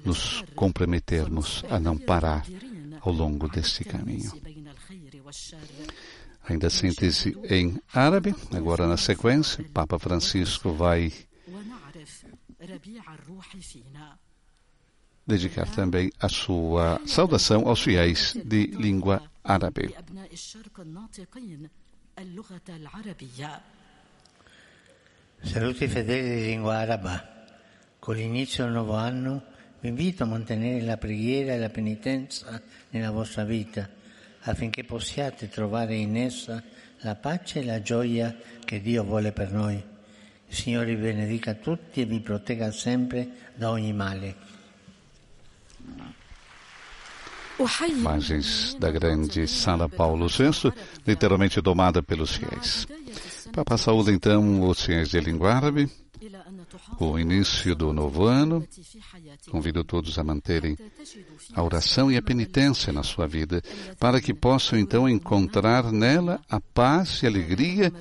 nos 0.04 0.42
comprometermos 0.54 1.62
a 1.68 1.78
não 1.78 1.98
parar 1.98 2.44
ao 3.02 3.12
longo 3.12 3.48
deste 3.48 3.84
caminho. 3.84 4.32
Ainda 6.48 6.70
sente-se 6.70 7.36
em 7.44 7.78
árabe, 7.92 8.34
agora 8.52 8.86
na 8.86 8.96
sequência, 8.96 9.62
Papa 9.74 9.98
Francisco 9.98 10.72
vai 10.72 11.12
dedicar 15.26 15.68
também 15.70 16.10
a 16.18 16.28
sua 16.28 17.00
saudação 17.06 17.68
aos 17.68 17.82
fiéis 17.82 18.34
de 18.44 18.66
língua 18.66 19.22
árabe. 19.44 19.94
Saluti 25.42 25.88
fedeli 25.88 26.36
di 26.36 26.44
lingua 26.44 26.76
araba. 26.76 27.46
Con 27.98 28.14
l'inizio 28.14 28.64
del 28.64 28.74
nuovo 28.74 28.94
anno 28.94 29.42
vi 29.80 29.88
invito 29.88 30.22
a 30.22 30.26
mantenere 30.26 30.84
la 30.84 30.98
preghiera 30.98 31.54
e 31.54 31.58
la 31.58 31.70
penitenza 31.70 32.60
nella 32.90 33.10
vostra 33.10 33.44
vita 33.44 33.88
affinché 34.42 34.84
possiate 34.84 35.48
trovare 35.48 35.94
in 35.96 36.16
essa 36.16 36.62
la 37.00 37.14
pace 37.14 37.60
e 37.60 37.64
la 37.64 37.80
gioia 37.80 38.36
che 38.64 38.80
Dio 38.80 39.02
vuole 39.02 39.32
per 39.32 39.50
noi. 39.50 39.82
Il 40.46 40.54
Signore 40.54 40.94
vi 40.94 41.00
benedica 41.00 41.54
tutti 41.54 42.02
e 42.02 42.04
vi 42.04 42.20
protegga 42.20 42.70
sempre 42.70 43.28
da 43.54 43.70
ogni 43.70 43.92
male. 43.92 44.58
Imagens 47.88 48.76
da 48.78 48.90
grande 48.90 49.46
sala 49.46 49.88
Paulo 49.88 50.26
VI, 50.26 50.72
literalmente 51.04 51.60
tomada 51.60 52.02
pelos 52.02 52.36
fiéis. 52.36 52.86
Papa 53.52 53.76
saúde 53.76 54.12
então 54.12 54.72
fiéis 54.74 55.08
de 55.08 55.20
língua 55.20 55.52
árabe, 55.52 55.90
o 56.98 57.18
início 57.18 57.74
do 57.74 57.92
novo 57.92 58.24
ano. 58.24 58.66
Convido 59.50 59.82
todos 59.82 60.18
a 60.18 60.24
manterem 60.24 60.76
a 61.54 61.62
oração 61.62 62.10
e 62.10 62.16
a 62.16 62.22
penitência 62.22 62.92
na 62.92 63.02
sua 63.02 63.26
vida, 63.26 63.62
para 63.98 64.20
que 64.20 64.32
possam 64.32 64.78
então 64.78 65.08
encontrar 65.08 65.90
nela 65.90 66.40
a 66.48 66.60
paz 66.60 67.22
e 67.22 67.26
alegria 67.26 67.92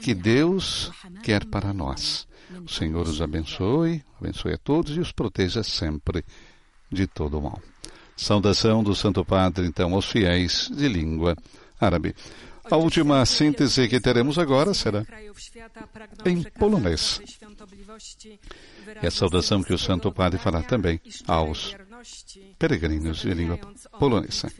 que 0.00 0.14
Deus 0.14 0.92
quer 1.22 1.44
para 1.46 1.72
nós. 1.72 2.26
O 2.64 2.68
Senhor 2.68 3.06
os 3.06 3.20
abençoe, 3.20 4.04
abençoe 4.20 4.52
a 4.52 4.58
todos 4.58 4.96
e 4.96 5.00
os 5.00 5.10
proteja 5.10 5.62
sempre 5.62 6.24
de 6.90 7.06
todo 7.06 7.38
o 7.38 7.42
mal. 7.42 7.60
Saudação 8.16 8.84
do 8.84 8.94
Santo 8.94 9.24
Padre, 9.24 9.66
então, 9.66 9.94
aos 9.94 10.04
fiéis 10.04 10.70
de 10.72 10.86
língua 10.86 11.36
árabe. 11.80 12.14
A 12.72 12.76
última 12.78 13.26
síntese 13.26 13.86
que 13.86 14.00
teremos 14.00 14.38
agora 14.38 14.72
será 14.72 15.04
em 16.24 16.42
polonês. 16.42 17.20
E 19.02 19.06
a 19.06 19.10
saudação 19.10 19.62
que 19.62 19.74
o 19.74 19.78
Santo 19.78 20.10
Padre 20.10 20.38
fará 20.38 20.62
também 20.62 20.98
aos 21.28 21.76
peregrinos 22.58 23.20
de 23.20 23.34
língua 23.34 23.58
polonesa. 23.98 24.50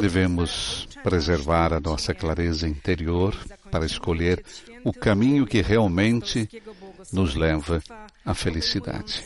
Devemos 0.00 0.88
preservar 1.02 1.74
a 1.74 1.80
nossa 1.80 2.14
clareza 2.14 2.66
interior 2.66 3.36
para 3.70 3.84
escolher 3.84 4.42
o 4.82 4.94
caminho 4.94 5.44
que 5.44 5.60
realmente 5.60 6.48
nos 7.12 7.34
leva 7.34 7.82
à 8.24 8.34
felicidade. 8.34 9.24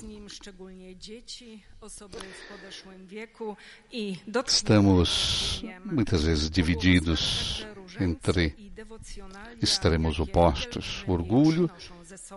Estamos 4.47 5.65
muitas 5.85 6.23
vezes 6.25 6.51
divididos 6.51 7.67
entre 7.99 8.73
extremos 9.61 10.21
opostos: 10.21 11.05
o 11.07 11.13
orgulho, 11.13 11.71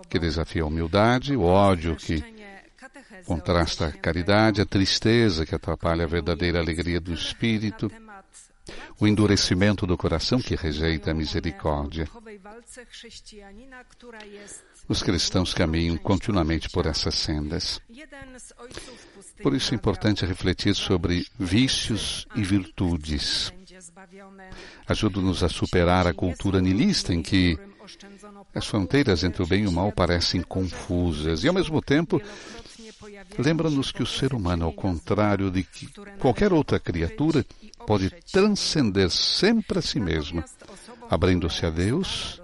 que 0.10 0.20
desafia 0.20 0.64
a 0.64 0.66
humildade, 0.66 1.36
o 1.36 1.44
ódio, 1.44 1.96
que 1.96 2.24
contrasta 3.26 3.88
a 3.88 3.92
caridade, 3.92 4.62
a 4.62 4.66
tristeza 4.66 5.46
que 5.46 5.56
atrapalha 5.56 6.04
a 6.04 6.08
verdadeira 6.08 6.60
alegria 6.60 7.00
do 7.00 7.14
espírito, 7.14 7.92
o 9.00 9.08
endurecimento 9.08 9.86
do 9.86 9.98
coração 9.98 10.40
que 10.42 10.56
rejeita 10.56 11.12
a 11.12 11.14
misericórdia. 11.14 12.08
Os 14.88 15.02
cristãos 15.02 15.54
caminham 15.54 15.98
continuamente 15.98 16.70
por 16.70 16.86
essas 16.86 17.16
sendas. 17.16 17.80
Por 19.42 19.56
isso 19.56 19.74
é 19.74 19.76
importante 19.76 20.26
refletir 20.26 20.76
sobre 20.76 21.26
vícios 21.40 22.28
e 22.36 22.44
virtudes. 22.44 23.52
Ajuda-nos 24.88 25.44
a 25.44 25.50
superar 25.50 26.08
a 26.08 26.14
cultura 26.14 26.62
nilista 26.62 27.14
em 27.14 27.22
que 27.22 27.58
as 28.54 28.66
fronteiras 28.66 29.24
entre 29.24 29.42
o 29.44 29.48
bem 29.48 29.64
e 29.64 29.68
o 29.68 29.72
mal 29.72 29.92
parecem 29.92 30.42
confusas 30.42 31.44
e, 31.44 31.48
ao 31.48 31.54
mesmo 31.54 31.82
tempo, 31.82 32.22
lembra-nos 33.38 33.92
que 33.92 34.04
o 34.04 34.08
ser 34.08 34.34
humano, 34.34 34.66
ao 34.66 34.74
contrário 34.74 35.50
de 35.50 35.64
que 35.64 35.88
qualquer 36.20 36.54
outra 36.54 36.80
criatura, 36.80 37.46
pode 37.86 38.10
transcender 38.32 39.10
sempre 39.10 39.80
a 39.80 39.82
si 39.82 40.00
mesma, 40.00 40.46
abrindo-se 41.10 41.66
a 41.66 41.70
Deus 41.70 42.43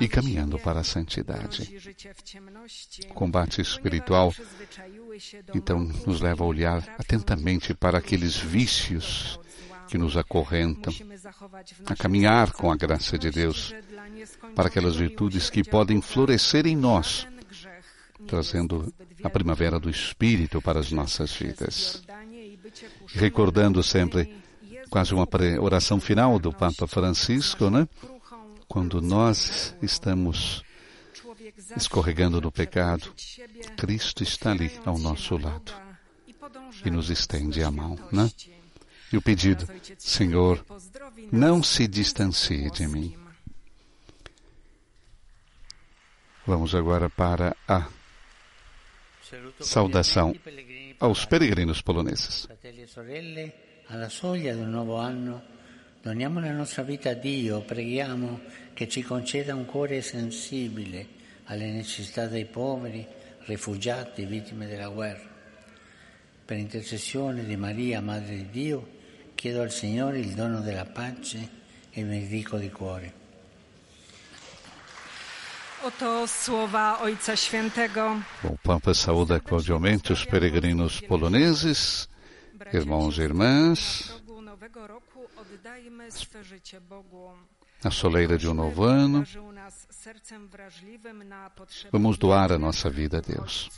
e 0.00 0.08
caminhando 0.08 0.58
para 0.58 0.80
a 0.80 0.84
santidade. 0.84 1.76
O 3.10 3.14
combate 3.14 3.60
espiritual, 3.60 4.34
então, 5.54 5.80
nos 6.06 6.20
leva 6.20 6.42
a 6.44 6.46
olhar 6.46 6.94
atentamente 6.98 7.74
para 7.74 7.98
aqueles 7.98 8.36
vícios 8.36 9.38
que 9.88 9.98
nos 9.98 10.16
acorrentam, 10.16 10.92
a 11.86 11.94
caminhar 11.94 12.52
com 12.52 12.72
a 12.72 12.76
graça 12.76 13.18
de 13.18 13.30
Deus, 13.30 13.74
para 14.54 14.68
aquelas 14.68 14.96
virtudes 14.96 15.50
que 15.50 15.62
podem 15.62 16.00
florescer 16.00 16.66
em 16.66 16.76
nós, 16.76 17.28
trazendo 18.26 18.92
a 19.22 19.30
primavera 19.30 19.78
do 19.78 19.90
Espírito 19.90 20.60
para 20.60 20.80
as 20.80 20.90
nossas 20.90 21.32
vidas. 21.32 22.02
Recordando 23.08 23.82
sempre 23.82 24.42
quase 24.90 25.14
uma 25.14 25.28
oração 25.60 26.00
final 26.00 26.38
do 26.38 26.52
Papa 26.52 26.86
Francisco, 26.86 27.70
né? 27.70 27.86
Quando 28.74 29.00
nós 29.00 29.72
estamos 29.80 30.64
escorregando 31.76 32.40
no 32.40 32.50
pecado, 32.50 33.14
Cristo 33.76 34.24
está 34.24 34.50
ali 34.50 34.68
ao 34.84 34.98
nosso 34.98 35.36
lado 35.36 35.72
e 36.84 36.90
nos 36.90 37.08
estende 37.08 37.62
a 37.62 37.70
mão, 37.70 37.96
né? 38.10 38.28
E 39.12 39.16
o 39.16 39.22
pedido, 39.22 39.64
Senhor, 39.96 40.66
não 41.30 41.62
se 41.62 41.86
distancie 41.86 42.68
de 42.72 42.88
mim. 42.88 43.16
Vamos 46.44 46.74
agora 46.74 47.08
para 47.08 47.56
a 47.68 47.86
saudação 49.60 50.34
aos 50.98 51.24
peregrinos 51.24 51.80
poloneses. 51.80 52.48
Alla 53.86 54.08
soglia 54.08 54.56
del 54.56 54.66
nuovo 54.66 54.96
anno 54.96 55.40
doniamo 56.04 56.38
la 56.38 56.52
nostra 56.52 56.82
vita 56.82 57.10
a 57.10 57.14
Dio, 57.14 57.62
preghiamo 57.62 58.40
che 58.74 58.88
ci 58.88 59.02
conceda 59.02 59.54
un 59.54 59.64
cuore 59.64 60.02
sensibile 60.02 61.06
alle 61.44 61.70
necessità 61.70 62.26
dei 62.26 62.44
poveri, 62.44 63.06
rifugiati, 63.46 64.24
vittime 64.24 64.66
della 64.66 64.88
guerra. 64.88 65.32
Per 66.44 66.56
intercessione 66.58 67.44
di 67.44 67.56
Maria, 67.56 68.00
Madre 68.00 68.36
di 68.36 68.50
Dio, 68.50 68.88
chiedo 69.34 69.62
al 69.62 69.70
Signore 69.70 70.18
il 70.18 70.34
dono 70.34 70.60
della 70.60 70.84
pace 70.84 71.48
e 71.90 72.00
il 72.00 72.06
benedico 72.06 72.58
di 72.58 72.70
cuore. 72.70 73.22
Oto 75.84 76.26
słowa 76.26 77.02
Ojca 77.02 77.36
Świętego. 77.36 78.22
O 78.44 78.56
Papa 78.62 78.94
saúda 78.94 79.38
cordialmente 79.38 80.12
os 80.12 80.24
peregrinos 80.24 81.00
poloneses, 81.02 82.08
irmãos 82.72 83.18
e 83.18 83.22
irmãs. 83.22 84.10
Na 87.84 87.90
soleira 87.90 88.38
de 88.38 88.48
um 88.48 88.54
novo 88.54 88.82
ano, 88.82 89.24
vamos 91.92 92.16
doar 92.16 92.50
a 92.50 92.58
nossa 92.58 92.88
vida 92.88 93.18
a 93.18 93.20
Deus. 93.20 93.68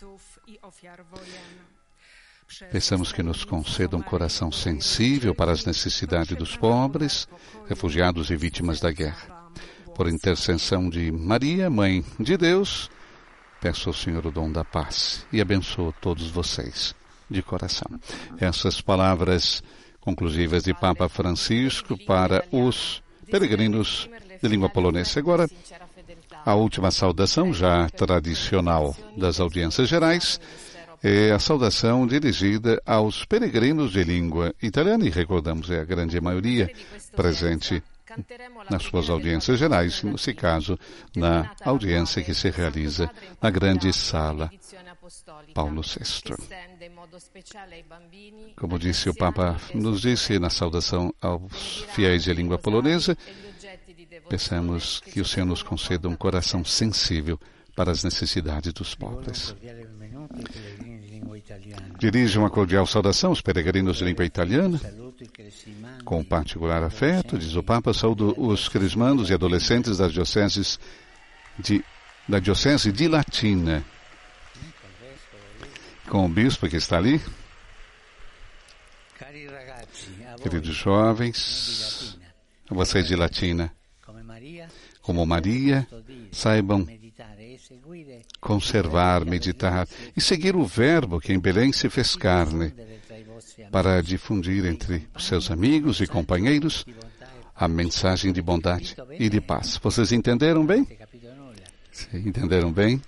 Peçamos 2.70 3.12
que 3.12 3.20
nos 3.20 3.44
conceda 3.44 3.96
um 3.96 4.02
coração 4.02 4.52
sensível 4.52 5.34
para 5.34 5.50
as 5.50 5.64
necessidades 5.64 6.36
dos 6.36 6.57
pobres, 6.57 7.26
refugiados 7.68 8.30
e 8.30 8.36
vítimas 8.36 8.78
da 8.78 8.92
guerra. 8.92 9.50
Por 9.92 10.09
intercessão 10.09 10.88
de 10.88 11.11
Maria, 11.11 11.68
Mãe 11.68 12.04
de 12.20 12.36
Deus, 12.36 12.88
peço 13.61 13.88
ao 13.88 13.94
Senhor 13.94 14.24
o 14.24 14.30
dom 14.30 14.52
da 14.52 14.64
paz 14.64 15.26
e 15.32 15.40
abençoo 15.40 15.92
todos 16.00 16.30
vocês 16.30 16.94
de 17.28 17.42
coração. 17.42 17.98
Essas 18.38 18.80
palavras 18.80 19.64
conclusivas 20.00 20.62
de 20.62 20.72
Papa 20.72 21.09
Francisco 21.09 21.98
para 22.07 22.46
os 22.52 23.02
peregrinos 23.31 24.09
de 24.43 24.49
língua 24.49 24.68
polonesa. 24.68 25.18
Agora, 25.20 25.49
a 26.45 26.55
última 26.55 26.91
saudação, 26.91 27.53
já 27.53 27.89
tradicional 27.91 28.97
das 29.16 29.41
audiências 29.41 29.89
gerais, 29.89 30.41
é 31.03 31.31
a 31.33 31.39
saudação 31.39 32.07
dirigida 32.07 32.81
aos 32.87 33.24
peregrinos 33.24 33.93
de 33.93 34.03
língua 34.03 34.55
italiana, 34.62 35.07
e 35.07 35.11
recordamos, 35.11 35.70
é 35.70 35.81
a 35.81 35.85
grande 35.85 36.20
maioria 36.20 36.70
presente 37.14 37.83
nas 38.70 38.83
suas 38.85 39.11
audiências 39.11 39.59
gerais, 39.59 40.03
nesse 40.03 40.33
caso, 40.33 40.79
na 41.14 41.51
audiência 41.64 42.22
que 42.22 42.33
se 42.33 42.49
realiza 42.51 43.11
na 43.43 43.51
grande 43.51 43.93
sala 43.93 44.51
Paulo 45.54 45.82
VI. 45.82 46.34
Como 48.57 48.78
disse 48.78 49.09
o 49.09 49.14
Papa, 49.14 49.57
nos 49.74 50.00
disse 50.00 50.38
na 50.38 50.50
saudação 50.50 51.14
aos 51.20 51.84
fiéis 51.94 52.24
de 52.24 52.32
língua 52.32 52.59
polonesa, 52.59 53.16
peçamos 54.28 55.00
que 55.00 55.20
o 55.20 55.24
Senhor 55.24 55.46
nos 55.46 55.62
conceda 55.62 56.09
um 56.09 56.16
coração 56.16 56.64
sensível 56.64 57.38
para 57.76 57.92
as 57.92 58.02
necessidades 58.02 58.72
dos 58.72 58.94
pobres. 58.94 59.54
Dirige 61.98 62.38
uma 62.38 62.50
cordial 62.50 62.86
saudação 62.86 63.30
aos 63.30 63.40
peregrinos 63.40 63.98
de 63.98 64.04
língua 64.04 64.24
italiana. 64.24 64.80
Com 66.04 66.24
particular 66.24 66.82
afeto, 66.82 67.38
diz 67.38 67.54
o 67.54 67.62
Papa, 67.62 67.94
saúdo 67.94 68.34
os 68.36 68.68
crismandos 68.68 69.30
e 69.30 69.34
adolescentes 69.34 69.98
das 69.98 70.12
dioceses 70.12 70.78
de, 71.59 71.84
da 72.28 72.38
diocese 72.38 72.90
de 72.90 73.09
Latina, 73.09 73.84
com 76.09 76.24
o 76.24 76.28
bispo 76.28 76.68
que 76.68 76.76
está 76.76 76.98
ali. 76.98 77.20
Queridos 80.42 80.74
jovens, 80.74 82.18
vocês 82.70 83.07
de 83.07 83.16
Latina, 83.16 83.72
como 85.00 85.26
Maria, 85.26 85.86
saibam 86.30 86.86
conservar, 88.40 89.24
meditar 89.24 89.88
e 90.16 90.20
seguir 90.20 90.54
o 90.54 90.64
Verbo 90.64 91.20
que 91.20 91.32
em 91.32 91.38
Belém 91.38 91.72
se 91.72 91.88
fez 91.88 92.14
carne, 92.14 92.72
para 93.70 94.02
difundir 94.02 94.64
entre 94.66 95.09
seus 95.18 95.50
amigos 95.50 96.00
e 96.00 96.07
companheiros 96.07 96.84
a 97.54 97.66
mensagem 97.66 98.32
de 98.32 98.42
bondade 98.42 98.94
e 99.18 99.28
de 99.28 99.40
paz. 99.40 99.78
Vocês 99.82 100.12
entenderam 100.12 100.64
bem? 100.64 100.86
Entenderam 102.12 102.70
bem? 102.70 103.00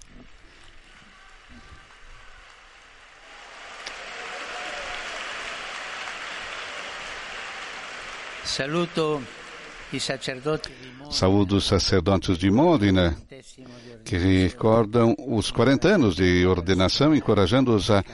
Saúdo 11.10 11.56
os 11.56 11.64
sacerdotes 11.64 12.36
de 12.36 12.50
Modena, 12.50 13.16
que 14.04 14.16
recordam 14.16 15.14
os 15.16 15.52
40 15.52 15.86
anos 15.86 16.16
de 16.16 16.44
ordenação, 16.44 17.14
encorajando-os 17.14 17.88
a 17.88 18.04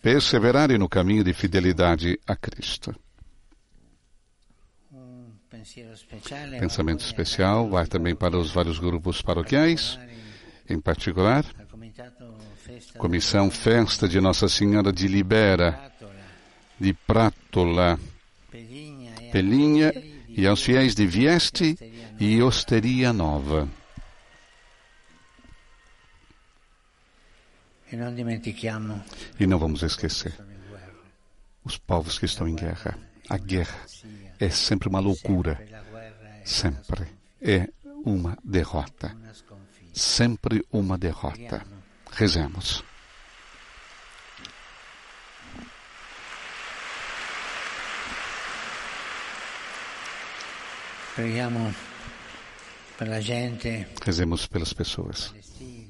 perseverarem 0.00 0.78
no 0.78 0.88
caminho 0.88 1.22
de 1.22 1.34
fidelidade 1.34 2.18
a 2.26 2.34
Cristo. 2.34 2.94
Pensamento 6.58 7.04
especial 7.04 7.68
vai 7.68 7.86
também 7.86 8.16
para 8.16 8.38
os 8.38 8.50
vários 8.50 8.78
grupos 8.78 9.20
paroquiais, 9.20 9.98
em 10.68 10.80
particular, 10.80 11.44
Comissão 12.96 13.50
Festa 13.50 14.08
de 14.08 14.20
Nossa 14.22 14.48
Senhora 14.48 14.90
de 14.90 15.06
Libera, 15.06 15.92
de 16.80 16.94
Prátola, 16.94 17.98
Pelinha 19.32 19.92
e 20.28 20.46
aos 20.46 20.62
fiéis 20.62 20.94
de 20.94 21.06
Vieste 21.06 21.76
e 22.20 22.42
Osteria 22.42 23.12
Nova. 23.12 23.68
E 29.40 29.46
não 29.46 29.58
vamos 29.58 29.82
esquecer 29.82 30.34
os 31.64 31.78
povos 31.78 32.18
que 32.18 32.26
estão 32.26 32.46
em 32.46 32.54
guerra. 32.54 32.98
A 33.28 33.38
guerra 33.38 33.80
é 34.38 34.50
sempre 34.50 34.88
uma 34.88 35.00
loucura. 35.00 35.58
Sempre 36.44 37.06
é 37.40 37.68
uma 38.04 38.36
derrota. 38.44 39.16
Sempre 39.94 40.64
uma 40.70 40.98
derrota. 40.98 41.64
Rezemos. 42.10 42.84
Rezemos 54.02 54.46
pelas 54.46 54.72
pessoas. 54.72 55.34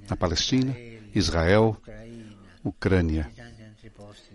Na 0.08 0.16
Palestina, 0.16 0.74
Israel, 1.14 1.80
Ucrânia 2.64 3.30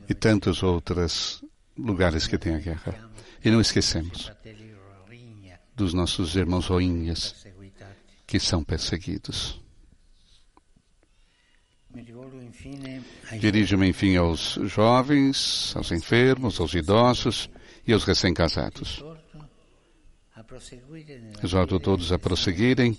e 0.07 0.13
tantos 0.13 0.63
outros 0.63 1.43
lugares 1.77 2.27
que 2.27 2.37
tem 2.37 2.55
a 2.55 2.59
guerra. 2.59 3.09
E 3.43 3.51
não 3.51 3.59
esquecemos 3.59 4.31
dos 5.75 5.93
nossos 5.93 6.35
irmãos 6.35 6.67
roinhas 6.67 7.45
que 8.25 8.39
são 8.39 8.63
perseguidos. 8.63 9.61
Dirijo-me, 13.39 13.87
enfim, 13.87 14.15
aos 14.15 14.57
jovens, 14.63 15.73
aos 15.75 15.91
enfermos, 15.91 16.59
aos 16.59 16.73
idosos 16.73 17.49
e 17.85 17.93
aos 17.93 18.03
recém-casados. 18.03 19.03
Exorto 21.43 21.79
todos 21.79 22.11
a 22.11 22.19
prosseguirem 22.19 22.97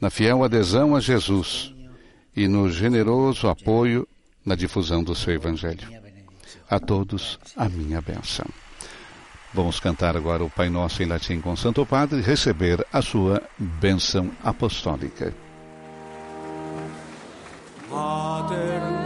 na 0.00 0.10
fiel 0.10 0.44
adesão 0.44 0.94
a 0.94 1.00
Jesus 1.00 1.74
e 2.34 2.46
no 2.46 2.70
generoso 2.70 3.48
apoio 3.48 4.06
na 4.44 4.54
difusão 4.54 5.02
do 5.02 5.14
seu 5.14 5.34
Evangelho. 5.34 5.88
A 6.70 6.78
todos 6.78 7.38
a 7.56 7.68
minha 7.68 8.00
benção. 8.00 8.46
Vamos 9.52 9.80
cantar 9.80 10.16
agora 10.16 10.44
o 10.44 10.50
Pai 10.50 10.68
Nosso 10.68 11.02
em 11.02 11.06
latim 11.06 11.40
com 11.40 11.56
Santo 11.56 11.84
Padre 11.86 12.18
e 12.18 12.22
receber 12.22 12.86
a 12.92 13.00
sua 13.00 13.42
bênção 13.58 14.30
apostólica. 14.44 15.34
Pater 17.90 18.97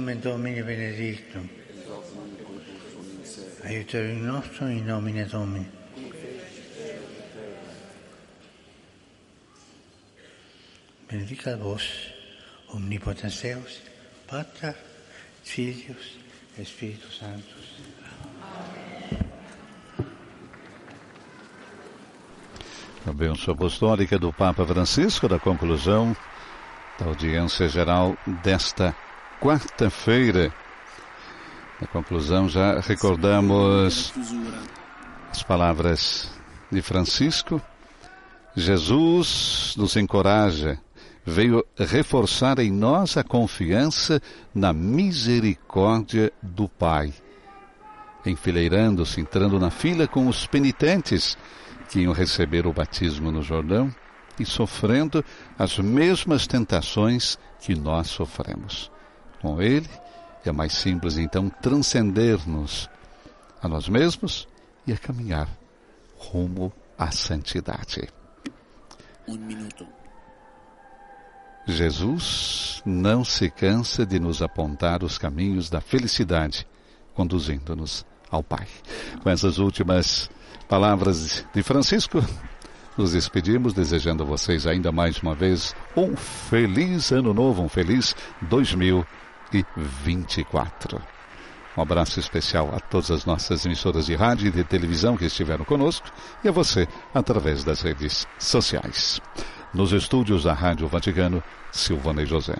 nomen 0.00 0.20
Domini 0.20 0.62
benedictum. 0.62 1.48
Aiuterium 3.64 4.22
nostrum 4.22 4.70
in 4.70 4.86
nomine 4.86 5.26
Domini. 5.26 5.68
Benedicat 11.06 11.58
vos, 11.58 11.82
omnipotens 12.72 13.40
Deus, 13.42 13.80
Pater, 14.26 14.74
Filius, 15.42 16.16
Spiritus 16.64 17.18
Sanctus. 17.18 17.68
A 23.06 23.12
bênção 23.12 23.52
apostólica 23.52 24.18
do 24.18 24.32
Papa 24.32 24.64
Francisco 24.64 25.28
da 25.28 25.38
conclusão 25.38 26.16
da 26.98 27.06
audiência 27.06 27.68
geral 27.68 28.16
desta 28.42 28.94
quarta-feira. 29.40 30.52
Na 31.80 31.86
conclusão, 31.86 32.48
já 32.48 32.78
recordamos 32.78 34.12
as 35.30 35.42
palavras 35.42 36.30
de 36.70 36.82
Francisco. 36.82 37.60
Jesus 38.54 39.74
nos 39.78 39.96
encoraja, 39.96 40.78
veio 41.24 41.64
reforçar 41.78 42.58
em 42.58 42.70
nós 42.70 43.16
a 43.16 43.24
confiança 43.24 44.20
na 44.54 44.74
misericórdia 44.74 46.30
do 46.42 46.68
Pai. 46.68 47.14
Enfileirando-se, 48.26 49.22
entrando 49.22 49.58
na 49.58 49.70
fila 49.70 50.06
com 50.06 50.28
os 50.28 50.46
penitentes 50.46 51.38
que 51.88 52.00
iam 52.00 52.12
receber 52.12 52.66
o 52.66 52.72
batismo 52.74 53.32
no 53.32 53.40
Jordão 53.40 53.90
e 54.38 54.44
sofrendo 54.44 55.24
as 55.58 55.78
mesmas 55.78 56.46
tentações 56.46 57.38
que 57.58 57.74
nós 57.74 58.08
sofremos 58.08 58.90
com 59.40 59.60
Ele, 59.60 59.88
é 60.44 60.52
mais 60.52 60.72
simples 60.72 61.18
então 61.18 61.48
transcender-nos 61.48 62.88
a 63.62 63.68
nós 63.68 63.88
mesmos 63.88 64.48
e 64.86 64.92
a 64.92 64.96
caminhar 64.96 65.48
rumo 66.16 66.72
à 66.98 67.10
santidade. 67.10 68.08
Um 69.28 69.36
minuto. 69.36 69.86
Jesus 71.66 72.82
não 72.84 73.24
se 73.24 73.50
cansa 73.50 74.04
de 74.04 74.18
nos 74.18 74.42
apontar 74.42 75.04
os 75.04 75.18
caminhos 75.18 75.68
da 75.68 75.80
felicidade, 75.80 76.66
conduzindo-nos 77.14 78.04
ao 78.30 78.42
Pai. 78.42 78.66
Com 79.22 79.30
essas 79.30 79.58
últimas 79.58 80.30
palavras 80.68 81.44
de 81.54 81.62
Francisco, 81.62 82.24
nos 82.96 83.12
despedimos 83.12 83.72
desejando 83.72 84.22
a 84.22 84.26
vocês 84.26 84.66
ainda 84.66 84.90
mais 84.90 85.18
uma 85.18 85.34
vez 85.34 85.74
um 85.96 86.16
feliz 86.16 87.12
ano 87.12 87.32
novo, 87.32 87.62
um 87.62 87.68
feliz 87.68 88.14
2024. 89.52 91.00
Um 91.76 91.82
abraço 91.82 92.18
especial 92.18 92.70
a 92.74 92.80
todas 92.80 93.10
as 93.10 93.24
nossas 93.24 93.64
emissoras 93.64 94.06
de 94.06 94.14
rádio 94.14 94.48
e 94.48 94.50
de 94.50 94.64
televisão 94.64 95.16
que 95.16 95.24
estiveram 95.24 95.64
conosco 95.64 96.10
e 96.44 96.48
a 96.48 96.52
você 96.52 96.88
através 97.14 97.62
das 97.62 97.80
redes 97.80 98.26
sociais. 98.38 99.20
Nos 99.72 99.92
estúdios 99.92 100.44
da 100.44 100.52
Rádio 100.52 100.88
Vaticano, 100.88 101.42
Silvana 101.70 102.22
e 102.22 102.26
José. 102.26 102.56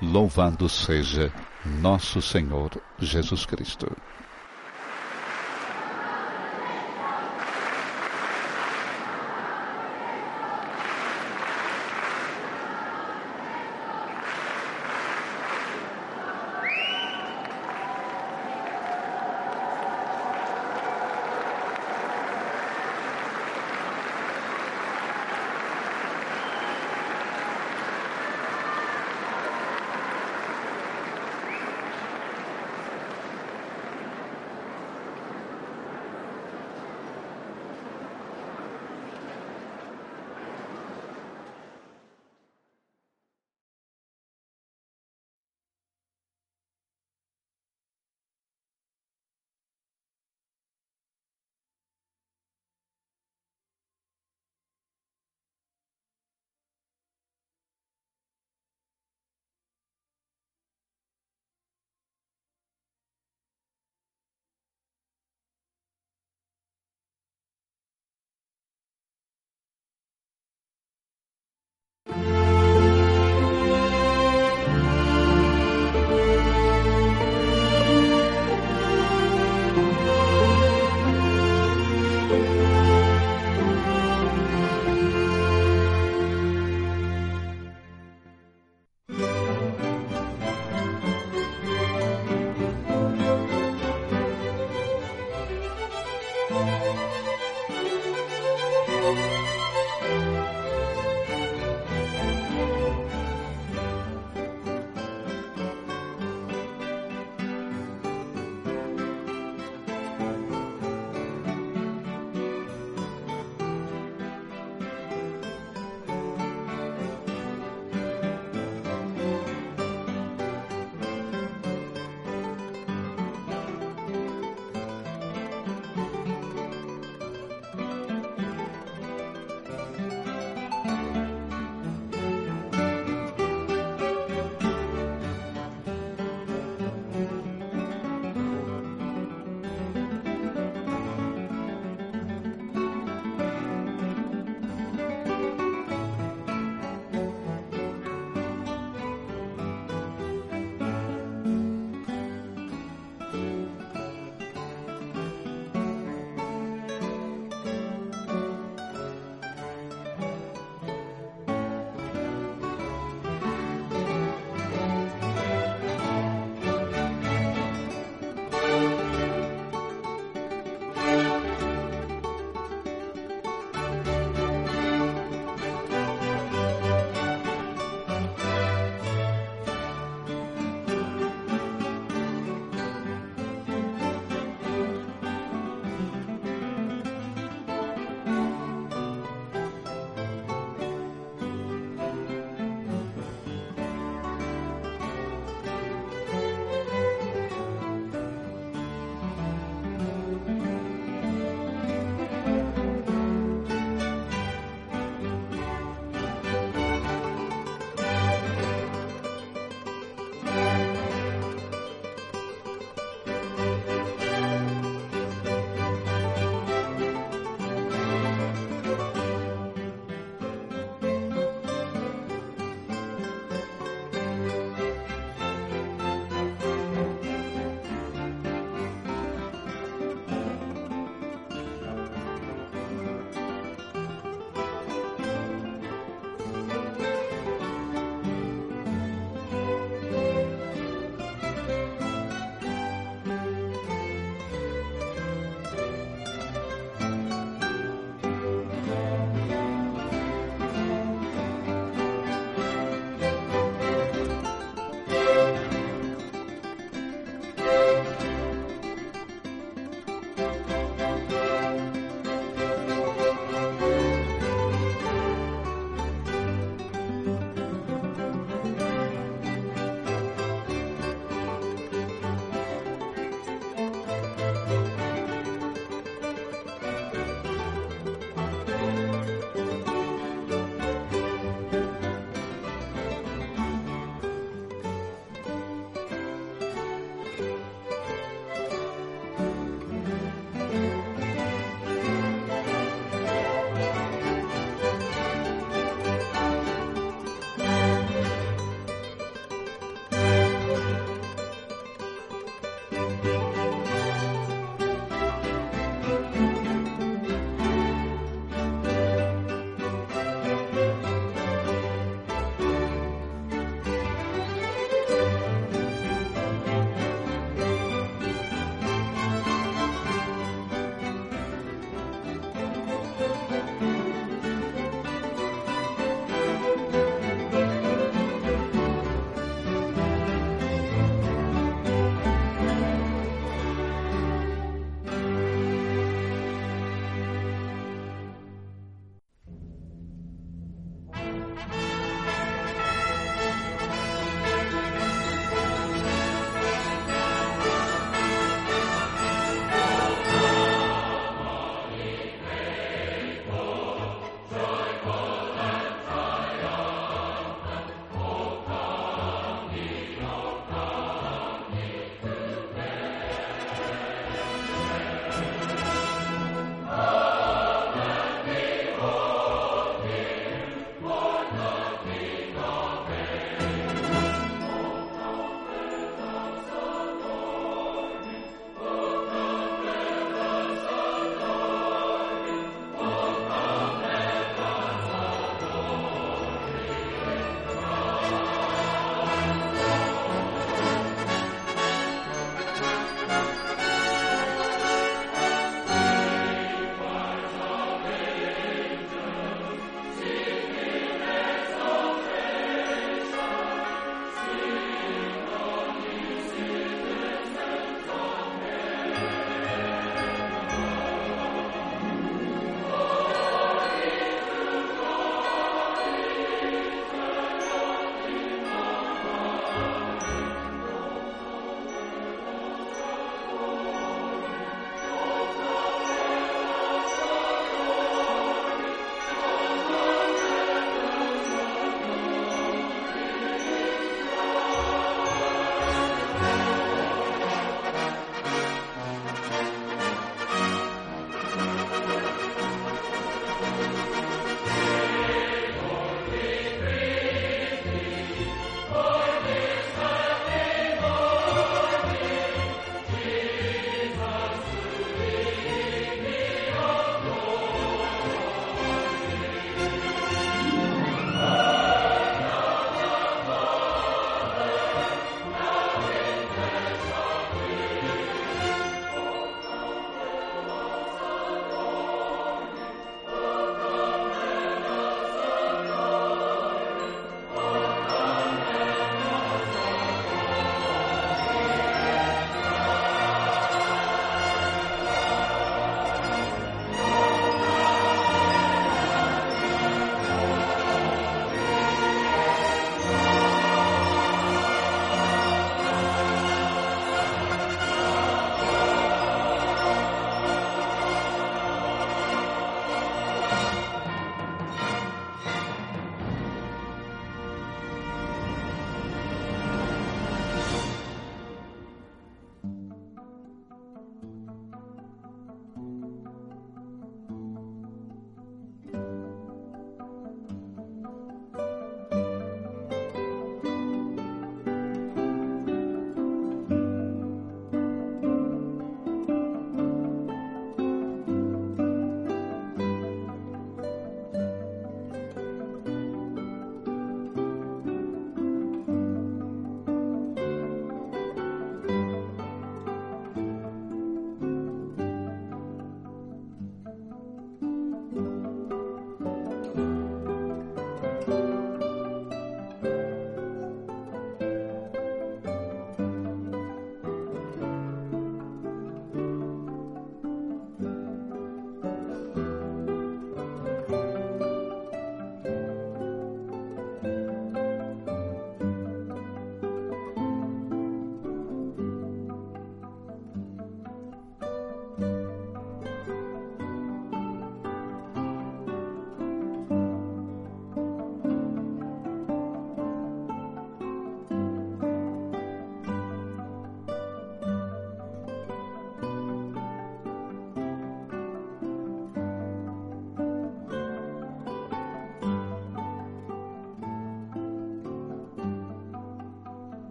Louvado 0.00 0.68
seja 0.68 1.32
nosso 1.64 2.22
Senhor 2.22 2.70
Jesus 2.98 3.44
Cristo. 3.44 3.90